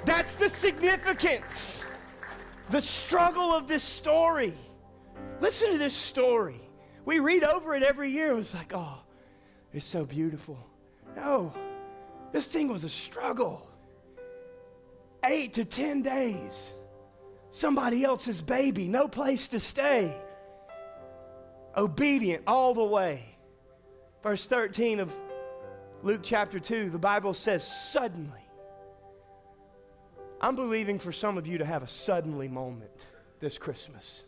That's 0.05 0.35
the 0.35 0.49
significance, 0.49 1.83
the 2.69 2.81
struggle 2.81 3.51
of 3.51 3.67
this 3.67 3.83
story. 3.83 4.55
Listen 5.41 5.71
to 5.71 5.77
this 5.77 5.95
story. 5.95 6.61
We 7.05 7.19
read 7.19 7.43
over 7.43 7.75
it 7.75 7.83
every 7.83 8.09
year. 8.09 8.31
It 8.31 8.35
was 8.35 8.53
like, 8.53 8.71
oh, 8.73 8.99
it's 9.73 9.85
so 9.85 10.05
beautiful. 10.05 10.57
No, 11.15 11.53
this 12.31 12.47
thing 12.47 12.67
was 12.67 12.83
a 12.83 12.89
struggle. 12.89 13.67
Eight 15.23 15.53
to 15.53 15.65
10 15.65 16.03
days. 16.03 16.74
Somebody 17.55 18.03
else's 18.03 18.41
baby, 18.41 18.89
no 18.89 19.07
place 19.07 19.47
to 19.47 19.61
stay. 19.61 20.13
Obedient 21.77 22.43
all 22.45 22.73
the 22.73 22.83
way. 22.83 23.23
Verse 24.21 24.45
13 24.45 24.99
of 24.99 25.09
Luke 26.03 26.19
chapter 26.21 26.59
2, 26.59 26.89
the 26.89 26.99
Bible 26.99 27.33
says, 27.33 27.65
suddenly. 27.65 28.45
I'm 30.41 30.57
believing 30.57 30.99
for 30.99 31.13
some 31.13 31.37
of 31.37 31.47
you 31.47 31.59
to 31.59 31.65
have 31.65 31.81
a 31.81 31.87
suddenly 31.87 32.49
moment 32.49 33.07
this 33.39 33.57
Christmas. 33.57 34.25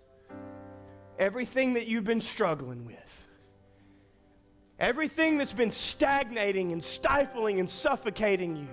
Everything 1.20 1.74
that 1.74 1.86
you've 1.86 2.06
been 2.06 2.22
struggling 2.22 2.86
with, 2.86 3.26
everything 4.80 5.38
that's 5.38 5.52
been 5.52 5.72
stagnating 5.72 6.72
and 6.72 6.82
stifling 6.82 7.60
and 7.60 7.70
suffocating 7.70 8.56
you, 8.56 8.70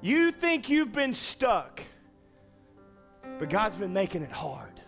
you 0.00 0.30
think 0.30 0.68
you've 0.68 0.92
been 0.92 1.14
stuck, 1.14 1.82
but 3.38 3.50
God's 3.50 3.76
been 3.76 3.92
making 3.92 4.22
it 4.22 4.30
hard 4.30 4.80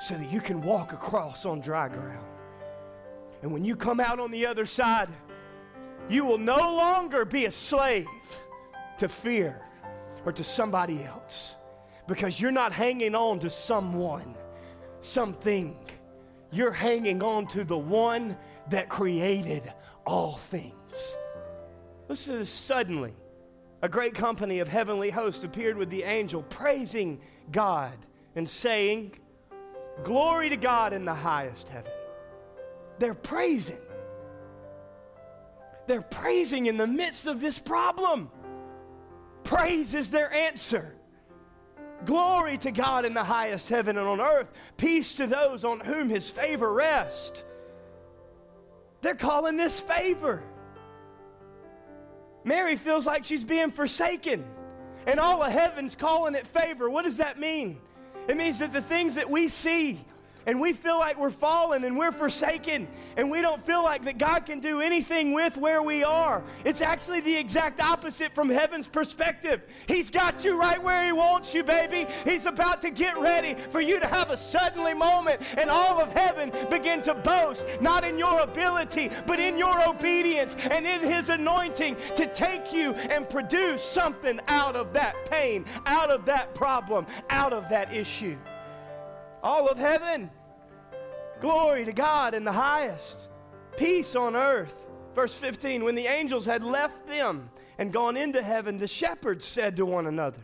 so 0.00 0.14
that 0.14 0.30
you 0.32 0.40
can 0.40 0.62
walk 0.62 0.92
across 0.92 1.44
on 1.44 1.60
dry 1.60 1.88
ground. 1.88 2.26
And 3.42 3.52
when 3.52 3.64
you 3.64 3.76
come 3.76 4.00
out 4.00 4.20
on 4.20 4.30
the 4.30 4.46
other 4.46 4.66
side, 4.66 5.08
you 6.08 6.24
will 6.24 6.38
no 6.38 6.56
longer 6.56 7.24
be 7.24 7.46
a 7.46 7.52
slave 7.52 8.06
to 8.98 9.08
fear 9.08 9.60
or 10.24 10.32
to 10.32 10.44
somebody 10.44 11.02
else 11.04 11.56
because 12.06 12.40
you're 12.40 12.50
not 12.50 12.72
hanging 12.72 13.14
on 13.14 13.38
to 13.40 13.50
someone, 13.50 14.34
something. 15.00 15.76
You're 16.50 16.72
hanging 16.72 17.22
on 17.22 17.46
to 17.48 17.64
the 17.64 17.78
one 17.78 18.36
that 18.70 18.88
created 18.88 19.70
all 20.06 20.36
things. 20.36 21.16
Listen 22.08 22.32
to 22.32 22.38
this 22.40 22.50
suddenly. 22.50 23.14
A 23.82 23.88
great 23.88 24.14
company 24.14 24.58
of 24.58 24.68
heavenly 24.68 25.10
hosts 25.10 25.44
appeared 25.44 25.76
with 25.76 25.90
the 25.90 26.02
angel, 26.02 26.42
praising 26.44 27.20
God 27.52 27.96
and 28.34 28.48
saying, 28.48 29.12
Glory 30.04 30.48
to 30.50 30.56
God 30.56 30.92
in 30.92 31.04
the 31.04 31.14
highest 31.14 31.68
heaven. 31.68 31.90
They're 32.98 33.14
praising. 33.14 33.78
They're 35.86 36.02
praising 36.02 36.66
in 36.66 36.76
the 36.76 36.86
midst 36.86 37.26
of 37.26 37.40
this 37.40 37.58
problem. 37.58 38.30
Praise 39.42 39.94
is 39.94 40.10
their 40.10 40.32
answer. 40.32 40.94
Glory 42.04 42.58
to 42.58 42.70
God 42.70 43.04
in 43.04 43.14
the 43.14 43.24
highest 43.24 43.68
heaven 43.68 43.96
and 43.98 44.06
on 44.06 44.20
earth. 44.20 44.50
Peace 44.76 45.14
to 45.14 45.26
those 45.26 45.64
on 45.64 45.80
whom 45.80 46.08
his 46.08 46.30
favor 46.30 46.72
rests. 46.72 47.44
They're 49.00 49.14
calling 49.14 49.56
this 49.56 49.80
favor. 49.80 50.42
Mary 52.44 52.76
feels 52.76 53.06
like 53.06 53.24
she's 53.24 53.44
being 53.44 53.70
forsaken, 53.70 54.44
and 55.08 55.18
all 55.18 55.42
of 55.42 55.50
heaven's 55.50 55.96
calling 55.96 56.34
it 56.34 56.46
favor. 56.46 56.90
What 56.90 57.06
does 57.06 57.16
that 57.16 57.40
mean? 57.40 57.80
It 58.28 58.36
means 58.36 58.58
that 58.58 58.74
the 58.74 58.82
things 58.82 59.14
that 59.14 59.28
we 59.28 59.48
see 59.48 59.98
and 60.46 60.60
we 60.60 60.72
feel 60.72 60.98
like 60.98 61.18
we're 61.18 61.30
fallen 61.30 61.84
and 61.84 61.98
we're 61.98 62.12
forsaken 62.12 62.88
and 63.16 63.30
we 63.30 63.42
don't 63.42 63.64
feel 63.64 63.82
like 63.82 64.04
that 64.04 64.18
God 64.18 64.46
can 64.46 64.60
do 64.60 64.80
anything 64.80 65.32
with 65.32 65.56
where 65.56 65.82
we 65.82 66.04
are. 66.04 66.42
It's 66.64 66.80
actually 66.80 67.20
the 67.20 67.36
exact 67.36 67.80
opposite 67.80 68.34
from 68.34 68.48
heaven's 68.48 68.86
perspective. 68.86 69.62
He's 69.86 70.10
got 70.10 70.44
you 70.44 70.58
right 70.58 70.82
where 70.82 71.04
He 71.04 71.12
wants 71.12 71.54
you, 71.54 71.62
baby. 71.62 72.06
He's 72.24 72.46
about 72.46 72.80
to 72.82 72.90
get 72.90 73.18
ready 73.18 73.56
for 73.70 73.80
you 73.80 74.00
to 74.00 74.06
have 74.06 74.30
a 74.30 74.36
suddenly 74.36 74.94
moment 74.94 75.42
and 75.56 75.68
all 75.68 76.00
of 76.00 76.12
heaven 76.12 76.52
begin 76.70 77.02
to 77.02 77.14
boast, 77.14 77.64
not 77.80 78.04
in 78.04 78.18
your 78.18 78.40
ability, 78.40 79.10
but 79.26 79.38
in 79.38 79.58
your 79.58 79.88
obedience 79.88 80.56
and 80.70 80.86
in 80.86 81.00
His 81.00 81.28
anointing 81.28 81.96
to 82.16 82.26
take 82.34 82.72
you 82.72 82.94
and 82.94 83.28
produce 83.28 83.82
something 83.82 84.40
out 84.48 84.76
of 84.76 84.92
that 84.92 85.14
pain, 85.30 85.64
out 85.86 86.10
of 86.10 86.24
that 86.24 86.54
problem, 86.54 87.06
out 87.28 87.52
of 87.52 87.68
that 87.68 87.92
issue. 87.92 88.36
All 89.42 89.68
of 89.68 89.78
heaven 89.78 90.30
Glory 91.40 91.84
to 91.84 91.92
God 91.92 92.34
in 92.34 92.44
the 92.44 92.52
highest, 92.52 93.28
peace 93.76 94.16
on 94.16 94.34
earth. 94.34 94.86
Verse 95.14 95.36
15 95.36 95.84
When 95.84 95.94
the 95.94 96.06
angels 96.06 96.46
had 96.46 96.62
left 96.62 97.06
them 97.06 97.50
and 97.78 97.92
gone 97.92 98.16
into 98.16 98.42
heaven, 98.42 98.78
the 98.78 98.88
shepherds 98.88 99.44
said 99.44 99.76
to 99.76 99.86
one 99.86 100.06
another, 100.06 100.42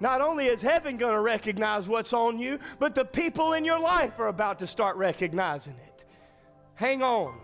Not 0.00 0.20
only 0.20 0.46
is 0.46 0.60
heaven 0.60 0.96
going 0.96 1.14
to 1.14 1.20
recognize 1.20 1.88
what's 1.88 2.12
on 2.12 2.38
you, 2.38 2.58
but 2.78 2.94
the 2.94 3.04
people 3.04 3.52
in 3.52 3.64
your 3.64 3.78
life 3.78 4.18
are 4.18 4.28
about 4.28 4.58
to 4.58 4.66
start 4.66 4.96
recognizing 4.96 5.74
it. 5.86 6.04
Hang 6.74 7.02
on. 7.02 7.38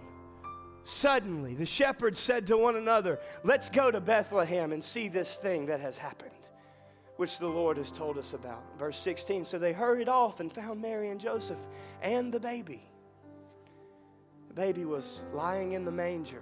Suddenly, 0.83 1.55
the 1.55 1.66
shepherds 1.66 2.18
said 2.18 2.46
to 2.48 2.57
one 2.57 2.74
another, 2.74 3.20
Let's 3.44 3.68
go 3.68 3.90
to 3.90 4.00
Bethlehem 4.00 4.72
and 4.72 4.83
see 4.83 5.09
this 5.09 5.37
thing 5.37 5.66
that 5.66 5.79
has 5.79 5.96
happened, 5.98 6.31
which 7.20 7.38
the 7.38 7.46
Lord 7.46 7.76
has 7.76 7.90
told 7.90 8.16
us 8.16 8.33
about. 8.33 8.62
Verse 8.78 8.98
16 8.98 9.44
So 9.44 9.59
they 9.59 9.74
hurried 9.74 10.09
off 10.09 10.40
and 10.40 10.50
found 10.50 10.80
Mary 10.80 11.11
and 11.11 11.20
Joseph 11.20 11.59
and 12.00 12.33
the 12.33 12.40
baby. 12.40 12.83
The 14.48 14.54
baby 14.54 14.87
was 14.87 15.20
lying 15.35 15.72
in 15.72 15.85
the 15.85 15.90
manger. 15.90 16.40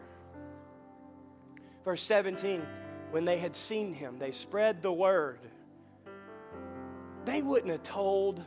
Verse 1.84 2.00
17 2.04 2.64
When 3.10 3.24
they 3.24 3.38
had 3.38 3.56
seen 3.56 3.92
him, 3.92 4.20
they 4.20 4.30
spread 4.30 4.80
the 4.80 4.92
word. 4.92 5.40
They 7.24 7.42
wouldn't 7.42 7.72
have 7.72 7.82
told 7.82 8.40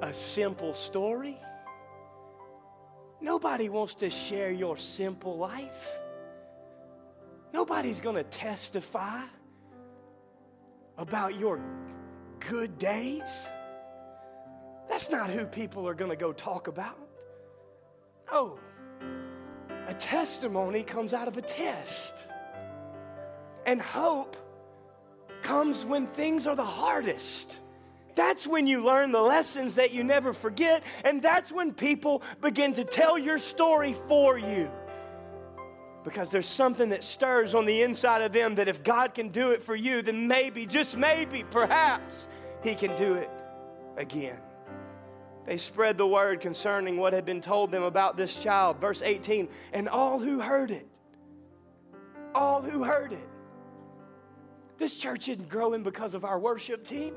a 0.00 0.14
simple 0.14 0.74
story. 0.74 1.40
Nobody 3.20 3.68
wants 3.68 3.94
to 3.96 4.10
share 4.10 4.52
your 4.52 4.76
simple 4.76 5.38
life. 5.38 5.98
Nobody's 7.52 8.00
going 8.00 8.14
to 8.14 8.22
testify 8.22 9.22
about 11.02 11.38
your 11.38 11.60
good 12.38 12.78
days. 12.78 13.48
That's 14.88 15.10
not 15.10 15.30
who 15.30 15.44
people 15.44 15.86
are 15.88 15.94
going 15.94 16.10
to 16.10 16.16
go 16.16 16.32
talk 16.32 16.68
about. 16.68 16.98
No. 18.30 18.58
A 19.88 19.94
testimony 19.94 20.82
comes 20.82 21.12
out 21.12 21.28
of 21.28 21.36
a 21.36 21.42
test. 21.42 22.28
And 23.66 23.82
hope 23.82 24.36
comes 25.42 25.84
when 25.84 26.06
things 26.06 26.46
are 26.46 26.56
the 26.56 26.64
hardest. 26.64 27.60
That's 28.14 28.46
when 28.46 28.66
you 28.66 28.84
learn 28.84 29.10
the 29.10 29.22
lessons 29.22 29.74
that 29.76 29.92
you 29.92 30.04
never 30.04 30.32
forget, 30.32 30.84
and 31.04 31.22
that's 31.22 31.50
when 31.50 31.72
people 31.72 32.22
begin 32.40 32.74
to 32.74 32.84
tell 32.84 33.18
your 33.18 33.38
story 33.38 33.94
for 34.06 34.38
you. 34.38 34.70
Because 36.04 36.30
there's 36.30 36.48
something 36.48 36.88
that 36.88 37.04
stirs 37.04 37.54
on 37.54 37.64
the 37.64 37.82
inside 37.82 38.22
of 38.22 38.32
them 38.32 38.56
that 38.56 38.68
if 38.68 38.82
God 38.82 39.14
can 39.14 39.28
do 39.28 39.50
it 39.50 39.62
for 39.62 39.76
you, 39.76 40.02
then 40.02 40.26
maybe, 40.26 40.66
just 40.66 40.96
maybe, 40.96 41.44
perhaps, 41.44 42.28
He 42.62 42.74
can 42.74 42.96
do 42.96 43.14
it 43.14 43.30
again. 43.96 44.38
They 45.46 45.56
spread 45.58 45.98
the 45.98 46.06
word 46.06 46.40
concerning 46.40 46.96
what 46.96 47.12
had 47.12 47.24
been 47.24 47.40
told 47.40 47.72
them 47.72 47.82
about 47.82 48.16
this 48.16 48.36
child. 48.36 48.80
Verse 48.80 49.02
18, 49.02 49.48
and 49.72 49.88
all 49.88 50.18
who 50.18 50.40
heard 50.40 50.70
it, 50.70 50.86
all 52.34 52.62
who 52.62 52.84
heard 52.84 53.12
it. 53.12 53.28
This 54.78 54.98
church 54.98 55.28
isn't 55.28 55.48
growing 55.48 55.82
because 55.82 56.14
of 56.14 56.24
our 56.24 56.38
worship 56.38 56.84
team. 56.84 57.14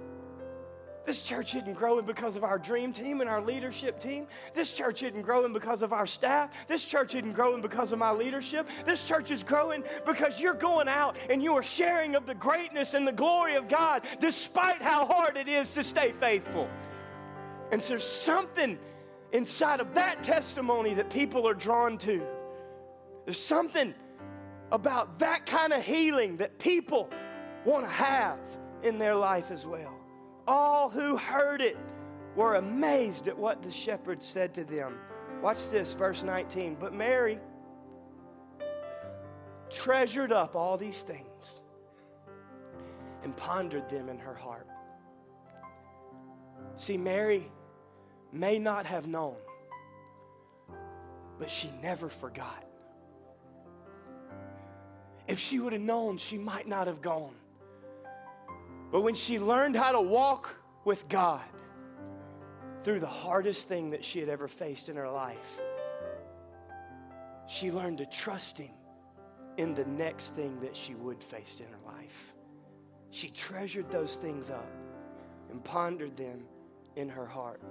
This 1.06 1.22
church 1.22 1.54
isn't 1.56 1.74
growing 1.74 2.06
because 2.06 2.36
of 2.36 2.44
our 2.44 2.58
dream 2.58 2.91
team 2.91 3.22
and 3.22 3.30
our 3.30 3.41
leadership 3.41 4.00
team. 4.00 4.26
This 4.54 4.72
church 4.72 5.04
isn't 5.04 5.22
growing 5.22 5.54
because 5.54 5.82
of 5.84 5.94
our 5.94 6.08
staff. 6.08 6.68
This 6.68 6.84
church 6.84 7.13
isn't 7.13 7.34
growing 7.34 7.62
because 7.62 7.91
of 7.91 8.00
my 8.00 8.12
leadership. 8.12 8.68
This 8.86 9.06
church 9.06 9.30
is 9.30 9.44
growing 9.44 9.84
because 10.06 10.39
you're 10.39 10.56
going 10.56 10.88
out 10.88 11.18
and 11.30 11.44
you 11.44 11.54
are 11.54 11.63
sharing 11.63 12.15
of 12.15 12.26
the 12.26 12.34
greatness 12.34 12.96
and 12.96 13.08
the 13.08 13.13
glory 13.13 13.56
of 13.56 13.68
God 13.68 14.04
despite 14.20 14.82
how 14.82 15.06
hard 15.06 15.38
it 15.38 15.48
is 15.48 15.70
to 15.72 15.84
stay 15.84 16.12
faithful. 16.12 16.68
And 17.72 17.84
so 17.84 17.89
there's 17.89 18.04
something 18.04 18.80
inside 19.32 19.82
of 19.82 19.94
that 19.94 20.24
testimony 20.24 20.96
that 20.96 21.10
people 21.10 21.48
are 21.48 21.54
drawn 21.54 21.98
to. 22.00 22.26
There's 23.26 23.39
something 23.39 23.94
about 24.72 25.20
that 25.20 25.46
kind 25.46 25.74
of 25.74 25.84
healing 25.84 26.38
that 26.38 26.58
people 26.58 27.10
want 27.63 27.86
to 27.86 27.91
have 27.91 28.39
in 28.84 28.98
their 28.98 29.15
life 29.15 29.52
as 29.52 29.65
well. 29.65 29.94
All 30.47 30.89
who 30.89 31.17
heard 31.17 31.62
it 31.62 31.77
were 32.36 32.55
amazed 32.55 33.27
at 33.27 33.38
what 33.38 33.63
the 33.63 33.71
shepherd 33.71 34.21
said 34.21 34.53
to 34.55 34.63
them. 34.63 34.97
Watch 35.41 35.69
this, 35.69 35.93
verse 35.93 36.23
19. 36.23 36.77
But 36.79 36.93
Mary 36.93 37.39
treasured 39.69 40.31
up 40.31 40.55
all 40.55 40.77
these 40.77 41.03
things 41.03 41.62
and 43.23 43.36
pondered 43.36 43.89
them 43.89 44.10
in 44.10 44.19
her 44.19 44.36
heart. 44.36 44.67
See, 46.75 46.97
Mary 46.97 47.51
may 48.31 48.60
not 48.60 48.86
have 48.86 49.08
known, 49.08 49.38
but 51.39 51.49
she 51.49 51.71
never 51.81 52.10
forgot. 52.10 52.65
If 55.27 55.39
she 55.39 55.60
would 55.60 55.73
have 55.73 55.81
known, 55.81 56.17
she 56.17 56.38
might 56.38 56.67
not 56.67 56.86
have 56.88 57.01
gone. 57.01 57.34
But 58.91 59.02
when 59.02 59.15
she 59.15 59.39
learned 59.39 59.76
how 59.76 59.91
to 59.91 60.02
walk 60.02 60.56
with 60.84 61.08
God 61.10 61.43
through 62.84 63.00
the 63.00 63.08
hardest 63.08 63.67
thing 63.67 63.91
that 63.91 64.06
she 64.06 64.19
had 64.19 64.30
ever 64.30 64.48
faced 64.48 64.89
in 64.89 64.95
her 64.95 65.10
life, 65.10 65.60
she 67.48 67.71
learned 67.71 68.00
to 68.00 68.06
trust 68.06 68.58
Him 68.58 68.71
in 69.58 69.74
the 69.74 69.86
next 69.86 70.36
thing 70.36 70.60
that 70.62 70.76
she 70.76 70.95
would 70.95 71.24
face 71.24 71.60
in 71.60 71.67
her 71.67 71.93
life. 71.98 72.34
She 73.12 73.30
treasured 73.30 73.89
those 73.89 74.17
things 74.17 74.50
up 74.50 74.69
and 75.50 75.63
pondered 75.63 76.17
them 76.17 76.43
in 76.95 77.10
her 77.10 77.26
heart. 77.26 77.62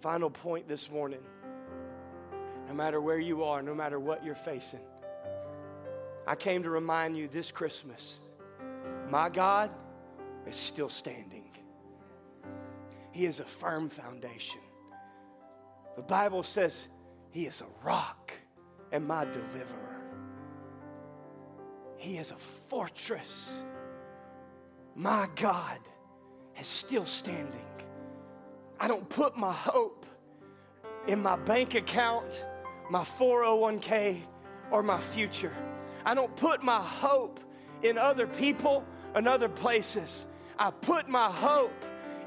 Final 0.00 0.30
point 0.30 0.68
this 0.68 0.90
morning 0.90 1.22
no 2.68 2.74
matter 2.74 3.00
where 3.00 3.18
you 3.18 3.44
are, 3.44 3.62
no 3.62 3.74
matter 3.74 3.98
what 3.98 4.24
you're 4.24 4.34
facing, 4.34 4.80
I 6.26 6.36
came 6.36 6.62
to 6.62 6.70
remind 6.70 7.16
you 7.16 7.28
this 7.28 7.50
Christmas 7.50 8.20
my 9.12 9.28
God 9.28 9.70
is 10.46 10.56
still 10.56 10.88
standing. 10.88 11.44
He 13.10 13.26
is 13.26 13.40
a 13.40 13.44
firm 13.44 13.90
foundation. 13.90 14.62
The 15.96 16.02
Bible 16.02 16.42
says 16.42 16.88
He 17.30 17.44
is 17.44 17.60
a 17.60 17.86
rock 17.86 18.32
and 18.90 19.06
my 19.06 19.26
deliverer. 19.26 20.00
He 21.98 22.16
is 22.16 22.30
a 22.30 22.36
fortress. 22.36 23.62
My 24.96 25.28
God 25.34 25.78
is 26.58 26.66
still 26.66 27.04
standing. 27.04 27.66
I 28.80 28.88
don't 28.88 29.06
put 29.10 29.36
my 29.36 29.52
hope 29.52 30.06
in 31.06 31.22
my 31.22 31.36
bank 31.36 31.74
account, 31.74 32.46
my 32.88 33.02
401k, 33.02 34.22
or 34.70 34.82
my 34.82 35.00
future. 35.00 35.54
I 36.02 36.14
don't 36.14 36.34
put 36.34 36.62
my 36.62 36.80
hope 36.80 37.40
in 37.82 37.98
other 37.98 38.26
people 38.26 38.86
and 39.14 39.28
other 39.28 39.48
places. 39.48 40.26
I 40.58 40.70
put 40.70 41.08
my 41.08 41.30
hope 41.30 41.72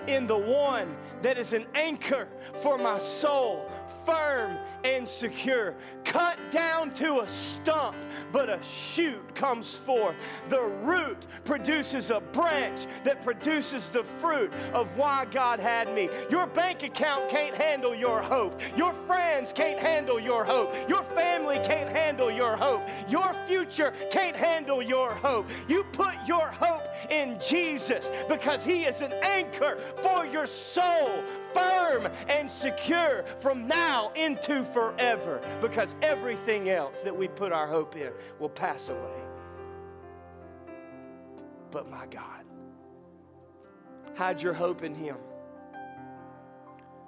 in 0.07 0.27
the 0.27 0.37
one 0.37 0.95
that 1.21 1.37
is 1.37 1.53
an 1.53 1.65
anchor 1.73 2.27
for 2.61 2.77
my 2.77 2.99
soul, 2.99 3.69
firm 4.05 4.57
and 4.83 5.07
secure. 5.07 5.75
Cut 6.03 6.37
down 6.51 6.93
to 6.95 7.21
a 7.21 7.27
stump, 7.27 7.95
but 8.31 8.49
a 8.49 8.61
shoot 8.63 9.35
comes 9.35 9.75
forth. 9.77 10.15
The 10.49 10.61
root 10.61 11.25
produces 11.43 12.11
a 12.11 12.19
branch 12.19 12.85
that 13.03 13.23
produces 13.23 13.89
the 13.89 14.03
fruit 14.03 14.51
of 14.73 14.97
why 14.97 15.25
God 15.25 15.59
had 15.59 15.93
me. 15.93 16.09
Your 16.29 16.45
bank 16.47 16.83
account 16.83 17.29
can't 17.29 17.55
handle 17.55 17.95
your 17.95 18.21
hope. 18.21 18.59
Your 18.77 18.93
friends 18.93 19.51
can't 19.51 19.79
handle 19.79 20.19
your 20.19 20.43
hope. 20.43 20.73
Your 20.87 21.03
family 21.03 21.59
can't 21.63 21.89
handle 21.89 22.31
your 22.31 22.55
hope. 22.55 22.87
Your 23.09 23.35
future 23.47 23.93
can't 24.11 24.35
handle 24.35 24.81
your 24.81 25.11
hope. 25.11 25.47
You 25.67 25.83
put 25.91 26.13
your 26.27 26.47
hope 26.47 26.83
in 27.09 27.37
Jesus 27.39 28.11
because 28.29 28.63
He 28.63 28.83
is 28.83 29.01
an 29.01 29.13
anchor 29.23 29.79
for 29.97 30.25
your 30.25 30.47
soul, 30.47 31.23
firm 31.53 32.07
and 32.29 32.49
secure 32.49 33.25
from 33.39 33.67
now 33.67 33.74
into 34.15 34.63
forever. 34.63 35.41
Because 35.61 35.95
everything 36.01 36.69
else 36.69 37.01
that 37.01 37.15
we 37.15 37.27
put 37.27 37.51
our 37.51 37.67
hope 37.67 37.95
in 37.95 38.11
will 38.39 38.49
pass 38.49 38.89
away. 38.89 39.21
But 41.71 41.89
my 41.89 42.05
God, 42.07 42.45
hide 44.15 44.41
your 44.41 44.53
hope 44.53 44.83
in 44.83 44.95
Him. 44.95 45.17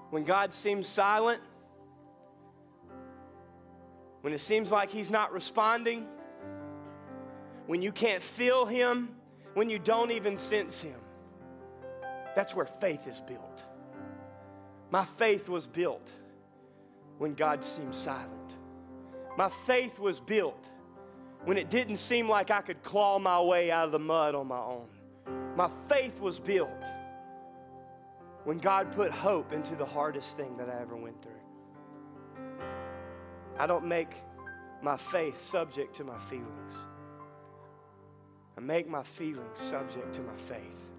When 0.10 0.24
God 0.24 0.54
seems 0.54 0.88
silent, 0.88 1.42
when 4.22 4.34
it 4.34 4.40
seems 4.40 4.72
like 4.72 4.92
He's 4.92 5.10
not 5.10 5.32
responding, 5.32 6.08
when 7.66 7.82
you 7.82 7.92
can't 7.92 8.24
feel 8.24 8.66
Him, 8.66 9.10
when 9.54 9.70
you 9.70 9.80
don't 9.80 10.12
even 10.12 10.38
sense 10.38 10.82
Him, 10.82 11.00
that's 12.36 12.54
where 12.54 12.66
faith 12.66 13.08
is 13.08 13.20
built. 13.22 13.64
My 14.90 15.04
faith 15.04 15.50
was 15.50 15.68
built 15.68 16.12
when 17.18 17.34
God 17.34 17.64
seemed 17.64 17.96
silent. 17.96 18.56
My 19.38 19.50
faith 19.50 20.00
was 20.00 20.20
built 20.20 20.70
when 21.46 21.58
it 21.58 21.70
didn't 21.70 21.98
seem 21.98 22.28
like 22.28 22.52
I 22.52 22.62
could 22.62 22.82
claw 22.84 23.20
my 23.20 23.40
way 23.42 23.72
out 23.72 23.86
of 23.86 23.92
the 23.92 24.00
mud 24.00 24.36
on 24.36 24.48
my 24.48 24.58
own. 24.58 24.88
My 25.56 25.70
faith 25.88 26.20
was 26.20 26.40
built 26.40 26.84
when 28.44 28.58
God 28.58 28.92
put 28.94 29.12
hope 29.12 29.54
into 29.54 29.76
the 29.76 29.86
hardest 29.86 30.38
thing 30.38 30.58
that 30.58 30.70
I 30.70 30.82
ever 30.82 30.96
went 30.96 31.22
through. 31.22 31.34
I 33.60 33.68
don't 33.68 33.86
make 33.86 34.12
my 34.82 34.98
faith 34.98 35.42
subject 35.42 35.96
to 35.98 36.04
my 36.04 36.18
feelings. 36.18 36.88
I 38.58 38.62
make 38.62 38.88
my 38.88 39.04
feelings 39.04 39.60
subject 39.60 40.14
to 40.16 40.22
my 40.22 40.36
faith. 40.36 40.90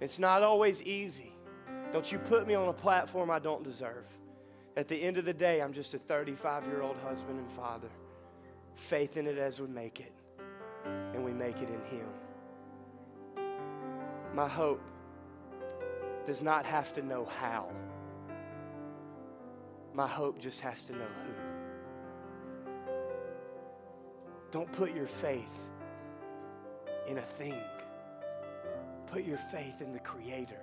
It's 0.00 0.18
not 0.18 0.42
always 0.42 0.82
easy. 0.82 1.32
Don't 1.92 2.10
you 2.10 2.18
put 2.18 2.46
me 2.46 2.54
on 2.54 2.68
a 2.68 2.72
platform 2.72 3.30
I 3.30 3.38
don't 3.38 3.64
deserve. 3.64 4.06
At 4.78 4.86
the 4.86 5.02
end 5.02 5.18
of 5.18 5.24
the 5.24 5.34
day, 5.34 5.60
I'm 5.60 5.72
just 5.72 5.92
a 5.94 5.98
35 5.98 6.66
year 6.66 6.82
old 6.82 6.96
husband 6.98 7.40
and 7.40 7.50
father. 7.50 7.88
Faith 8.76 9.16
in 9.16 9.26
it 9.26 9.36
as 9.36 9.60
we 9.60 9.66
make 9.66 9.98
it, 9.98 10.12
and 11.12 11.24
we 11.24 11.32
make 11.32 11.56
it 11.56 11.68
in 11.68 11.98
Him. 11.98 12.06
My 14.32 14.46
hope 14.46 14.80
does 16.24 16.42
not 16.42 16.64
have 16.64 16.92
to 16.92 17.02
know 17.02 17.24
how, 17.24 17.72
my 19.94 20.06
hope 20.06 20.38
just 20.38 20.60
has 20.60 20.84
to 20.84 20.92
know 20.92 21.08
who. 21.24 21.32
Don't 24.52 24.70
put 24.70 24.94
your 24.94 25.08
faith 25.08 25.66
in 27.08 27.18
a 27.18 27.22
thing. 27.22 27.60
Put 29.08 29.24
your 29.24 29.38
faith 29.38 29.80
in 29.80 29.92
the 29.92 29.98
Creator 29.98 30.62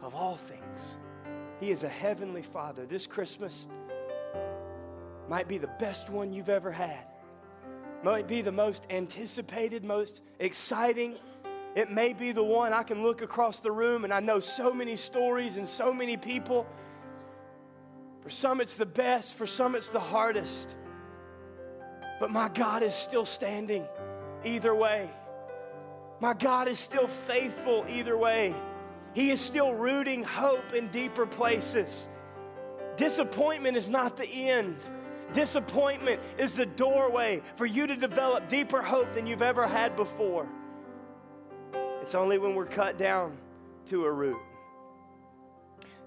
of 0.00 0.14
all 0.14 0.36
things. 0.36 0.96
He 1.60 1.70
is 1.70 1.82
a 1.82 1.88
heavenly 1.88 2.42
Father. 2.42 2.86
This 2.86 3.06
Christmas 3.06 3.68
might 5.28 5.46
be 5.46 5.58
the 5.58 5.70
best 5.78 6.08
one 6.08 6.32
you've 6.32 6.48
ever 6.48 6.72
had, 6.72 7.06
might 8.02 8.26
be 8.26 8.40
the 8.40 8.50
most 8.50 8.86
anticipated, 8.90 9.84
most 9.84 10.22
exciting. 10.38 11.18
It 11.76 11.90
may 11.90 12.14
be 12.14 12.32
the 12.32 12.42
one 12.42 12.72
I 12.72 12.82
can 12.82 13.02
look 13.02 13.22
across 13.22 13.60
the 13.60 13.70
room 13.70 14.04
and 14.04 14.12
I 14.12 14.20
know 14.20 14.40
so 14.40 14.72
many 14.72 14.96
stories 14.96 15.58
and 15.58 15.68
so 15.68 15.92
many 15.92 16.16
people. 16.16 16.66
For 18.22 18.30
some, 18.30 18.60
it's 18.60 18.76
the 18.76 18.86
best, 18.86 19.34
for 19.34 19.46
some, 19.46 19.74
it's 19.74 19.90
the 19.90 20.00
hardest. 20.00 20.76
But 22.18 22.30
my 22.30 22.48
God 22.48 22.82
is 22.82 22.94
still 22.94 23.24
standing 23.24 23.86
either 24.44 24.74
way. 24.74 25.10
My 26.20 26.34
God 26.34 26.68
is 26.68 26.78
still 26.78 27.06
faithful 27.06 27.86
either 27.88 28.16
way. 28.16 28.54
He 29.14 29.30
is 29.30 29.40
still 29.40 29.74
rooting 29.74 30.22
hope 30.22 30.72
in 30.72 30.88
deeper 30.88 31.26
places. 31.26 32.08
Disappointment 32.96 33.76
is 33.76 33.88
not 33.88 34.16
the 34.16 34.26
end. 34.26 34.76
Disappointment 35.32 36.20
is 36.38 36.54
the 36.54 36.66
doorway 36.66 37.42
for 37.56 37.66
you 37.66 37.86
to 37.86 37.96
develop 37.96 38.48
deeper 38.48 38.82
hope 38.82 39.12
than 39.14 39.26
you've 39.26 39.42
ever 39.42 39.66
had 39.66 39.96
before. 39.96 40.48
It's 42.02 42.14
only 42.14 42.38
when 42.38 42.54
we're 42.54 42.66
cut 42.66 42.98
down 42.98 43.38
to 43.86 44.04
a 44.04 44.12
root. 44.12 44.40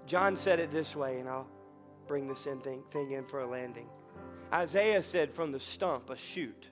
John 0.05 0.35
said 0.35 0.59
it 0.59 0.71
this 0.71 0.95
way, 0.95 1.19
and 1.19 1.29
I'll 1.29 1.47
bring 2.07 2.27
this 2.27 2.45
in 2.45 2.59
thing, 2.59 2.83
thing 2.91 3.11
in 3.11 3.25
for 3.25 3.41
a 3.41 3.47
landing. 3.47 3.87
Isaiah 4.53 5.01
said, 5.01 5.33
From 5.33 5.51
the 5.51 5.59
stump, 5.59 6.09
a 6.09 6.17
shoot, 6.17 6.69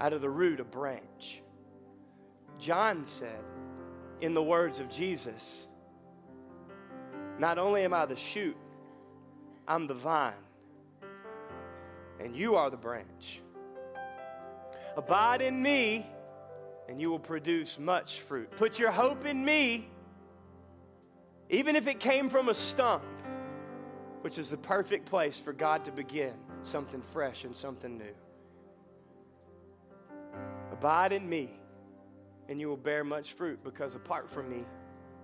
out 0.00 0.12
of 0.12 0.22
the 0.22 0.30
root, 0.30 0.60
a 0.60 0.64
branch. 0.64 1.42
John 2.58 3.04
said, 3.04 3.44
in 4.24 4.32
the 4.32 4.42
words 4.42 4.80
of 4.80 4.88
Jesus, 4.88 5.66
Not 7.38 7.58
only 7.58 7.82
am 7.82 7.92
I 7.92 8.06
the 8.06 8.16
shoot, 8.16 8.56
I'm 9.68 9.86
the 9.86 9.94
vine, 9.94 10.32
and 12.18 12.34
you 12.34 12.54
are 12.54 12.70
the 12.70 12.76
branch. 12.76 13.42
Abide 14.96 15.42
in 15.42 15.60
me, 15.60 16.06
and 16.88 17.00
you 17.00 17.10
will 17.10 17.18
produce 17.18 17.78
much 17.78 18.20
fruit. 18.20 18.50
Put 18.52 18.78
your 18.78 18.90
hope 18.90 19.26
in 19.26 19.44
me, 19.44 19.88
even 21.50 21.76
if 21.76 21.86
it 21.86 22.00
came 22.00 22.30
from 22.30 22.48
a 22.48 22.54
stump, 22.54 23.04
which 24.22 24.38
is 24.38 24.48
the 24.48 24.56
perfect 24.56 25.04
place 25.04 25.38
for 25.38 25.52
God 25.52 25.84
to 25.84 25.92
begin 25.92 26.32
something 26.62 27.02
fresh 27.02 27.44
and 27.44 27.54
something 27.54 27.98
new. 27.98 28.14
Abide 30.72 31.12
in 31.12 31.28
me, 31.28 31.50
and 32.48 32.60
you 32.60 32.68
will 32.68 32.76
bear 32.76 33.04
much 33.04 33.32
fruit, 33.32 33.62
because 33.64 33.94
apart 33.94 34.30
from 34.30 34.48
me, 34.50 34.64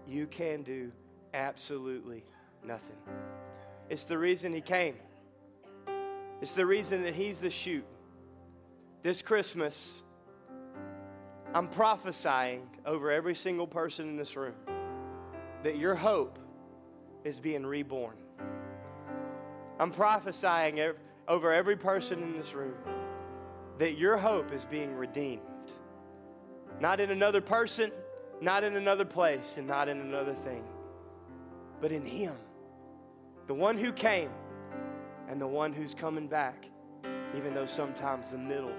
you 0.07 0.27
can 0.27 0.63
do 0.63 0.91
absolutely 1.35 2.25
nothing. 2.65 2.97
It's 3.89 4.05
the 4.05 4.19
reason 4.19 4.53
He 4.53 4.61
came, 4.61 4.97
it's 6.41 6.53
the 6.53 6.67
reason 6.67 7.03
that 7.03 7.15
He's 7.15 7.39
the 7.39 7.51
shoot. 7.51 7.85
This 9.03 9.23
Christmas, 9.23 10.03
I'm 11.55 11.69
prophesying 11.69 12.69
over 12.85 13.11
every 13.11 13.35
single 13.35 13.67
person 13.67 14.09
in 14.09 14.17
this 14.17 14.37
room 14.37 14.55
that 15.63 15.77
your 15.79 15.95
hope 15.95 16.39
is 17.25 17.41
being 17.41 17.65
reborn. 17.65 18.17
I'm 19.79 19.91
prophesying 19.91 20.81
over 21.27 21.53
every 21.53 21.77
person 21.77 22.23
in 22.23 22.35
this 22.35 22.55
room 22.55 22.75
that 23.79 23.97
your 23.97 24.19
hope 24.19 24.53
is 24.53 24.67
being 24.67 24.95
redeemed. 24.95 25.41
Not 26.81 26.99
in 26.99 27.11
another 27.11 27.43
person, 27.43 27.93
not 28.41 28.65
in 28.65 28.75
another 28.75 29.05
place, 29.05 29.59
and 29.59 29.67
not 29.67 29.89
in 29.89 30.01
another 30.01 30.33
thing, 30.33 30.65
but 31.81 31.93
in 31.93 32.05
Him, 32.05 32.35
the 33.47 33.55
one 33.55 33.77
who 33.77 33.93
came 33.93 34.31
and 35.29 35.41
the 35.41 35.47
one 35.47 35.73
who's 35.73 35.95
coming 35.95 36.27
back, 36.27 36.67
even 37.37 37.55
though 37.55 37.67
sometimes 37.67 38.33
the 38.33 38.39
middle 38.39 38.75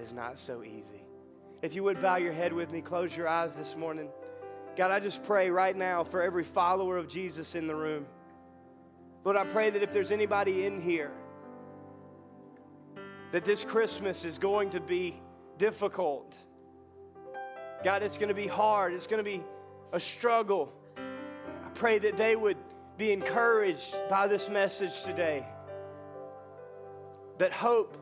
is 0.00 0.12
not 0.12 0.38
so 0.38 0.64
easy. 0.64 1.04
If 1.62 1.74
you 1.74 1.84
would 1.84 2.02
bow 2.02 2.16
your 2.16 2.32
head 2.32 2.52
with 2.52 2.72
me, 2.72 2.80
close 2.80 3.16
your 3.16 3.28
eyes 3.28 3.54
this 3.54 3.76
morning. 3.76 4.08
God, 4.76 4.90
I 4.90 5.00
just 5.00 5.24
pray 5.24 5.50
right 5.50 5.76
now 5.76 6.04
for 6.04 6.22
every 6.22 6.44
follower 6.44 6.96
of 6.96 7.08
Jesus 7.08 7.54
in 7.54 7.66
the 7.66 7.74
room. 7.74 8.06
Lord, 9.24 9.36
I 9.36 9.44
pray 9.44 9.70
that 9.70 9.82
if 9.82 9.92
there's 9.92 10.12
anybody 10.12 10.66
in 10.66 10.80
here, 10.80 11.10
that 13.32 13.44
this 13.44 13.64
Christmas 13.64 14.24
is 14.24 14.38
going 14.38 14.70
to 14.70 14.80
be 14.80 15.20
difficult. 15.58 16.36
God, 17.84 18.02
it's 18.02 18.18
going 18.18 18.28
to 18.28 18.34
be 18.34 18.46
hard. 18.46 18.92
It's 18.92 19.06
going 19.06 19.22
to 19.24 19.30
be 19.30 19.42
a 19.92 20.00
struggle. 20.00 20.72
I 20.96 21.68
pray 21.74 21.98
that 21.98 22.16
they 22.16 22.34
would 22.34 22.56
be 22.96 23.12
encouraged 23.12 23.94
by 24.10 24.26
this 24.26 24.48
message 24.48 25.02
today. 25.04 25.46
That 27.38 27.52
hope 27.52 27.96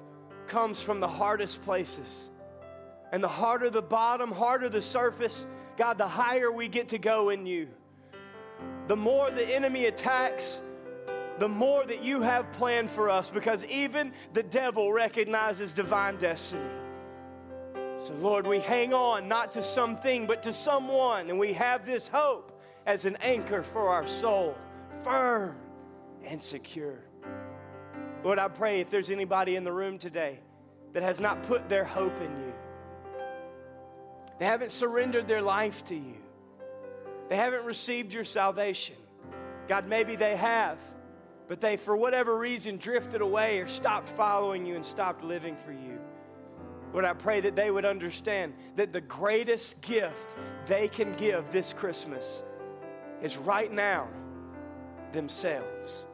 comes 0.46 0.80
from 0.80 1.00
the 1.00 1.08
hardest 1.08 1.62
places. 1.62 2.30
And 3.12 3.22
the 3.22 3.28
harder 3.28 3.70
the 3.70 3.82
bottom, 3.82 4.32
harder 4.32 4.68
the 4.68 4.82
surface, 4.82 5.46
God, 5.76 5.98
the 5.98 6.08
higher 6.08 6.50
we 6.50 6.68
get 6.68 6.88
to 6.88 6.98
go 6.98 7.28
in 7.28 7.46
you. 7.46 7.68
The 8.86 8.96
more 8.96 9.30
the 9.30 9.54
enemy 9.54 9.86
attacks, 9.86 10.62
the 11.38 11.48
more 11.48 11.84
that 11.84 12.02
you 12.02 12.22
have 12.22 12.50
planned 12.52 12.90
for 12.90 13.10
us 13.10 13.28
because 13.28 13.64
even 13.66 14.12
the 14.32 14.42
devil 14.42 14.92
recognizes 14.92 15.74
divine 15.74 16.16
destiny. 16.16 16.64
So, 17.98 18.12
Lord, 18.14 18.46
we 18.46 18.58
hang 18.58 18.92
on 18.92 19.26
not 19.28 19.52
to 19.52 19.62
something, 19.62 20.26
but 20.26 20.42
to 20.42 20.52
someone, 20.52 21.30
and 21.30 21.38
we 21.38 21.54
have 21.54 21.86
this 21.86 22.08
hope 22.08 22.60
as 22.84 23.04
an 23.04 23.16
anchor 23.22 23.62
for 23.62 23.88
our 23.88 24.06
soul, 24.06 24.56
firm 25.02 25.56
and 26.24 26.40
secure. 26.40 26.98
Lord, 28.22 28.38
I 28.38 28.48
pray 28.48 28.80
if 28.80 28.90
there's 28.90 29.10
anybody 29.10 29.56
in 29.56 29.64
the 29.64 29.72
room 29.72 29.98
today 29.98 30.40
that 30.92 31.02
has 31.02 31.20
not 31.20 31.42
put 31.44 31.68
their 31.68 31.84
hope 31.84 32.20
in 32.20 32.30
you, 32.40 32.52
they 34.38 34.44
haven't 34.44 34.72
surrendered 34.72 35.26
their 35.26 35.42
life 35.42 35.84
to 35.84 35.94
you, 35.94 36.16
they 37.28 37.36
haven't 37.36 37.64
received 37.64 38.12
your 38.12 38.24
salvation. 38.24 38.96
God, 39.68 39.88
maybe 39.88 40.14
they 40.14 40.36
have 40.36 40.78
but 41.48 41.60
they, 41.60 41.76
for 41.76 41.96
whatever 41.96 42.36
reason, 42.36 42.76
drifted 42.76 43.20
away 43.20 43.60
or 43.60 43.68
stopped 43.68 44.08
following 44.08 44.66
you 44.66 44.74
and 44.74 44.84
stopped 44.84 45.22
living 45.22 45.56
for 45.56 45.72
you. 45.72 46.00
Lord, 46.96 47.04
I 47.04 47.12
pray 47.12 47.40
that 47.42 47.54
they 47.54 47.70
would 47.70 47.84
understand 47.84 48.54
that 48.76 48.94
the 48.94 49.02
greatest 49.02 49.82
gift 49.82 50.34
they 50.66 50.88
can 50.88 51.12
give 51.12 51.50
this 51.50 51.74
Christmas 51.74 52.42
is 53.20 53.36
right 53.36 53.70
now 53.70 54.08
themselves. 55.12 56.06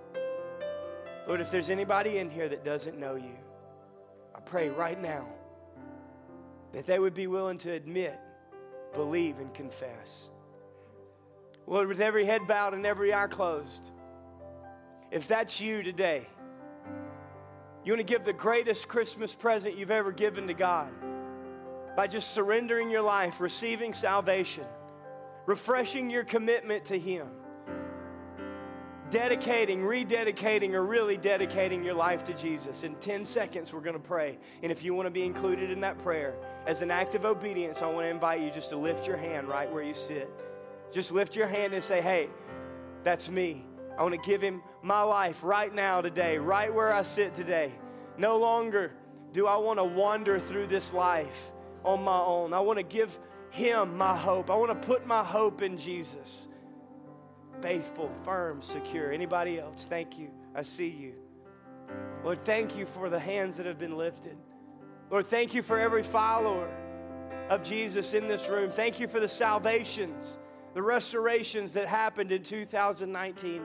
Lord, 1.29 1.41
if 1.41 1.53
there's 1.53 1.71
anybody 1.71 2.19
in 2.19 2.29
here 2.29 2.49
that 2.49 2.65
doesn't 2.65 2.99
know 2.99 3.15
you, 3.15 3.37
I 4.35 4.41
pray 4.41 4.71
right 4.71 5.01
now 5.01 5.29
that 6.73 6.85
they 6.85 6.99
would 6.99 7.15
be 7.15 7.29
willing 7.29 7.59
to 7.59 7.71
admit, 7.71 8.19
believe, 8.93 9.39
and 9.39 9.55
confess. 9.55 10.31
Lord, 11.69 11.87
with 11.87 12.01
every 12.01 12.25
head 12.25 12.49
bowed 12.49 12.75
and 12.75 12.85
every 12.85 13.15
eye 13.15 13.29
closed, 13.29 13.93
if 15.13 15.29
that's 15.29 15.61
you 15.61 15.85
today, 15.85 16.27
you 17.85 17.93
want 17.93 18.07
to 18.07 18.13
give 18.13 18.25
the 18.25 18.33
greatest 18.33 18.87
Christmas 18.87 19.35
present 19.35 19.77
you've 19.77 19.91
ever 19.91 20.13
given 20.13 20.47
to 20.47 20.55
God 20.55 20.93
by 21.97 22.07
just 22.07 22.31
surrendering 22.31 22.91
your 22.91 23.03
life, 23.03 23.41
receiving 23.41 23.93
salvation, 23.93 24.65
refreshing 25.47 26.09
your 26.09 26.23
commitment 26.23 26.85
to 26.87 26.99
Him, 26.99 27.29
dedicating, 29.11 29.81
rededicating, 29.81 30.75
or 30.75 30.85
really 30.85 31.17
dedicating 31.17 31.85
your 31.85 31.95
life 31.95 32.23
to 32.25 32.35
Jesus. 32.35 32.85
In 32.85 32.95
10 32.95 33.25
seconds, 33.25 33.75
we're 33.75 33.81
going 33.81 33.95
to 33.95 34.01
pray. 34.01 34.39
And 34.63 34.71
if 34.71 34.85
you 34.85 34.95
want 34.95 35.07
to 35.07 35.11
be 35.11 35.25
included 35.25 35.71
in 35.71 35.81
that 35.81 35.99
prayer, 35.99 36.37
as 36.67 36.83
an 36.83 36.91
act 36.93 37.17
of 37.17 37.25
obedience, 37.25 37.83
I 37.83 37.87
want 37.87 38.07
to 38.07 38.11
invite 38.11 38.41
you 38.41 38.51
just 38.51 38.71
to 38.71 38.77
lift 38.77 39.09
your 39.09 39.17
hand 39.17 39.49
right 39.49 39.71
where 39.71 39.83
you 39.83 39.95
sit. 39.95 40.31
Just 40.93 41.11
lift 41.11 41.35
your 41.35 41.49
hand 41.49 41.73
and 41.73 41.83
say, 41.83 42.01
Hey, 42.01 42.31
that's 43.03 43.29
me. 43.29 43.67
I 44.03 44.05
want 44.05 44.21
to 44.21 44.29
give 44.29 44.43
him 44.43 44.65
my 44.83 45.03
life 45.03 45.45
right 45.45 45.73
now, 45.73 46.01
today, 46.01 46.37
right 46.37 46.75
where 46.75 46.93
I 46.93 47.05
sit 47.05 47.35
today. 47.35 47.73
No 48.19 48.37
longer 48.37 48.91
do 49.33 49.47
I 49.47 49.59
want 49.59 49.79
to 49.79 49.85
wander 49.85 50.41
through 50.41 50.67
this 50.67 50.93
life 50.93 51.53
on 51.85 52.03
my 52.03 52.19
own. 52.19 52.53
I 52.53 52.59
want 52.59 52.81
to 52.81 52.83
give 52.83 53.17
him 53.51 53.97
my 53.97 54.17
hope. 54.17 54.51
I 54.51 54.57
want 54.57 54.71
to 54.71 54.89
put 54.89 55.07
my 55.07 55.23
hope 55.23 55.63
in 55.63 55.79
Jesus. 55.79 56.49
Faithful, 57.61 58.11
firm, 58.25 58.61
secure. 58.61 59.13
Anybody 59.13 59.61
else? 59.61 59.87
Thank 59.87 60.19
you. 60.19 60.33
I 60.53 60.63
see 60.63 60.89
you. 60.89 61.15
Lord, 62.25 62.41
thank 62.41 62.77
you 62.77 62.87
for 62.87 63.09
the 63.09 63.21
hands 63.21 63.57
that 63.59 63.67
have 63.67 63.79
been 63.79 63.97
lifted. 63.97 64.37
Lord, 65.13 65.29
thank 65.29 65.55
you 65.55 65.63
for 65.63 65.79
every 65.79 66.03
follower 66.03 66.69
of 67.49 67.63
Jesus 67.63 68.15
in 68.15 68.27
this 68.27 68.49
room. 68.49 68.73
Thank 68.73 68.99
you 68.99 69.07
for 69.07 69.21
the 69.21 69.29
salvations 69.29 70.41
the 70.75 70.83
restorations 70.83 71.75
that 71.75 71.87
happened 71.87 72.33
in 72.33 72.43
2019 72.43 73.63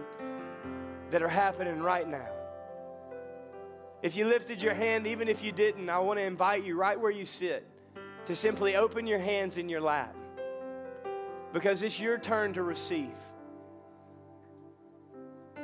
that 1.12 1.22
are 1.22 1.30
happening 1.30 1.80
right 1.80 2.08
now. 2.08 2.28
If 4.02 4.16
you 4.16 4.26
lifted 4.28 4.62
your 4.62 4.74
hand, 4.74 5.08
even 5.08 5.28
if 5.28 5.44
you 5.44 5.52
didn't, 5.52 5.90
I 5.90 6.00
want 6.00 6.20
to 6.20 6.24
invite 6.24 6.64
you 6.64 6.76
right 6.76 7.00
where 7.00 7.12
you 7.12 7.26
sit 7.26 7.66
to 8.26 8.36
simply 8.36 8.76
open 8.76 9.08
your 9.08 9.20
hands 9.20 9.58
in 9.58 9.70
your 9.70 9.82
lap 9.82 10.16
because 11.54 11.82
it's 11.82 12.00
your 12.00 12.18
turn 12.18 12.54
to 12.54 12.64
receive. 12.64 13.16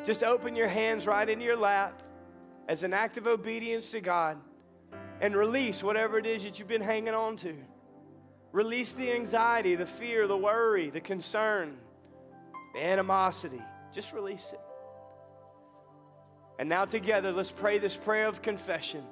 Just 0.05 0.23
open 0.23 0.55
your 0.55 0.67
hands 0.67 1.05
right 1.05 1.27
into 1.27 1.45
your 1.45 1.55
lap 1.55 2.01
as 2.67 2.83
an 2.83 2.93
act 2.93 3.17
of 3.17 3.27
obedience 3.27 3.91
to 3.91 4.01
God 4.01 4.37
and 5.21 5.35
release 5.35 5.83
whatever 5.83 6.17
it 6.17 6.25
is 6.25 6.43
that 6.43 6.59
you've 6.59 6.67
been 6.67 6.81
hanging 6.81 7.13
on 7.13 7.37
to. 7.37 7.55
Release 8.51 8.93
the 8.93 9.11
anxiety, 9.11 9.75
the 9.75 9.85
fear, 9.85 10.27
the 10.27 10.37
worry, 10.37 10.89
the 10.89 11.01
concern, 11.01 11.77
the 12.73 12.83
animosity. 12.83 13.61
Just 13.93 14.13
release 14.13 14.53
it. 14.53 14.59
And 16.59 16.69
now, 16.69 16.85
together, 16.85 17.31
let's 17.31 17.51
pray 17.51 17.79
this 17.79 17.97
prayer 17.97 18.27
of 18.27 18.41
confession. 18.41 19.03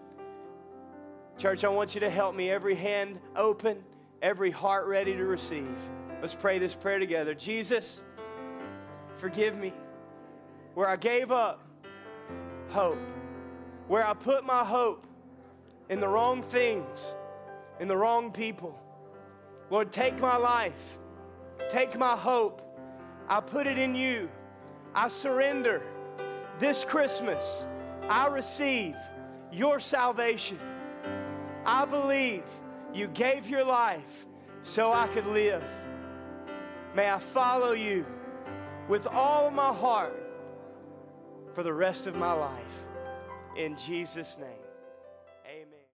Church, 1.38 1.64
I 1.64 1.70
want 1.70 1.96
you 1.96 2.02
to 2.02 2.10
help 2.10 2.36
me. 2.36 2.52
Every 2.52 2.76
hand 2.76 3.20
open, 3.36 3.84
every 4.22 4.52
heart 4.52 4.86
ready 4.86 5.14
to 5.16 5.26
receive. 5.26 5.76
Let's 6.22 6.36
pray 6.36 6.60
this 6.60 6.76
prayer 6.76 7.00
together. 7.00 7.34
Jesus, 7.34 8.04
forgive 9.18 9.58
me 9.58 9.74
where 10.76 10.88
I 10.88 10.96
gave 10.96 11.32
up 11.32 11.64
hope, 12.70 13.00
where 13.88 14.06
I 14.06 14.14
put 14.14 14.46
my 14.46 14.64
hope 14.64 15.06
in 15.90 16.00
the 16.00 16.08
wrong 16.08 16.42
things, 16.42 17.16
in 17.80 17.88
the 17.88 17.98
wrong 17.98 18.32
people. 18.32 18.80
Lord, 19.70 19.92
take 19.92 20.20
my 20.20 20.38
life, 20.38 21.00
take 21.70 21.98
my 21.98 22.16
hope. 22.16 22.62
I 23.28 23.40
put 23.40 23.66
it 23.66 23.78
in 23.78 23.96
you. 23.96 24.30
I 24.94 25.08
surrender. 25.08 25.82
This 26.62 26.86
Christmas, 26.86 27.66
I 28.08 28.28
receive 28.28 28.96
your 29.52 29.80
salvation. 29.80 30.60
I 31.66 31.86
believe 31.86 32.44
you 32.94 33.08
gave 33.08 33.50
your 33.50 33.66
life 33.66 34.28
so 34.62 34.94
I 34.94 35.08
could 35.08 35.26
live. 35.26 35.64
May 36.96 37.10
I 37.10 37.18
follow 37.18 37.72
you 37.72 38.06
with 38.88 39.08
all 39.08 39.50
my 39.50 39.74
heart 39.74 40.16
for 41.54 41.64
the 41.64 41.74
rest 41.74 42.06
of 42.06 42.16
my 42.16 42.34
life. 42.34 42.86
In 43.58 43.76
Jesus' 43.76 44.38
name. 44.38 44.61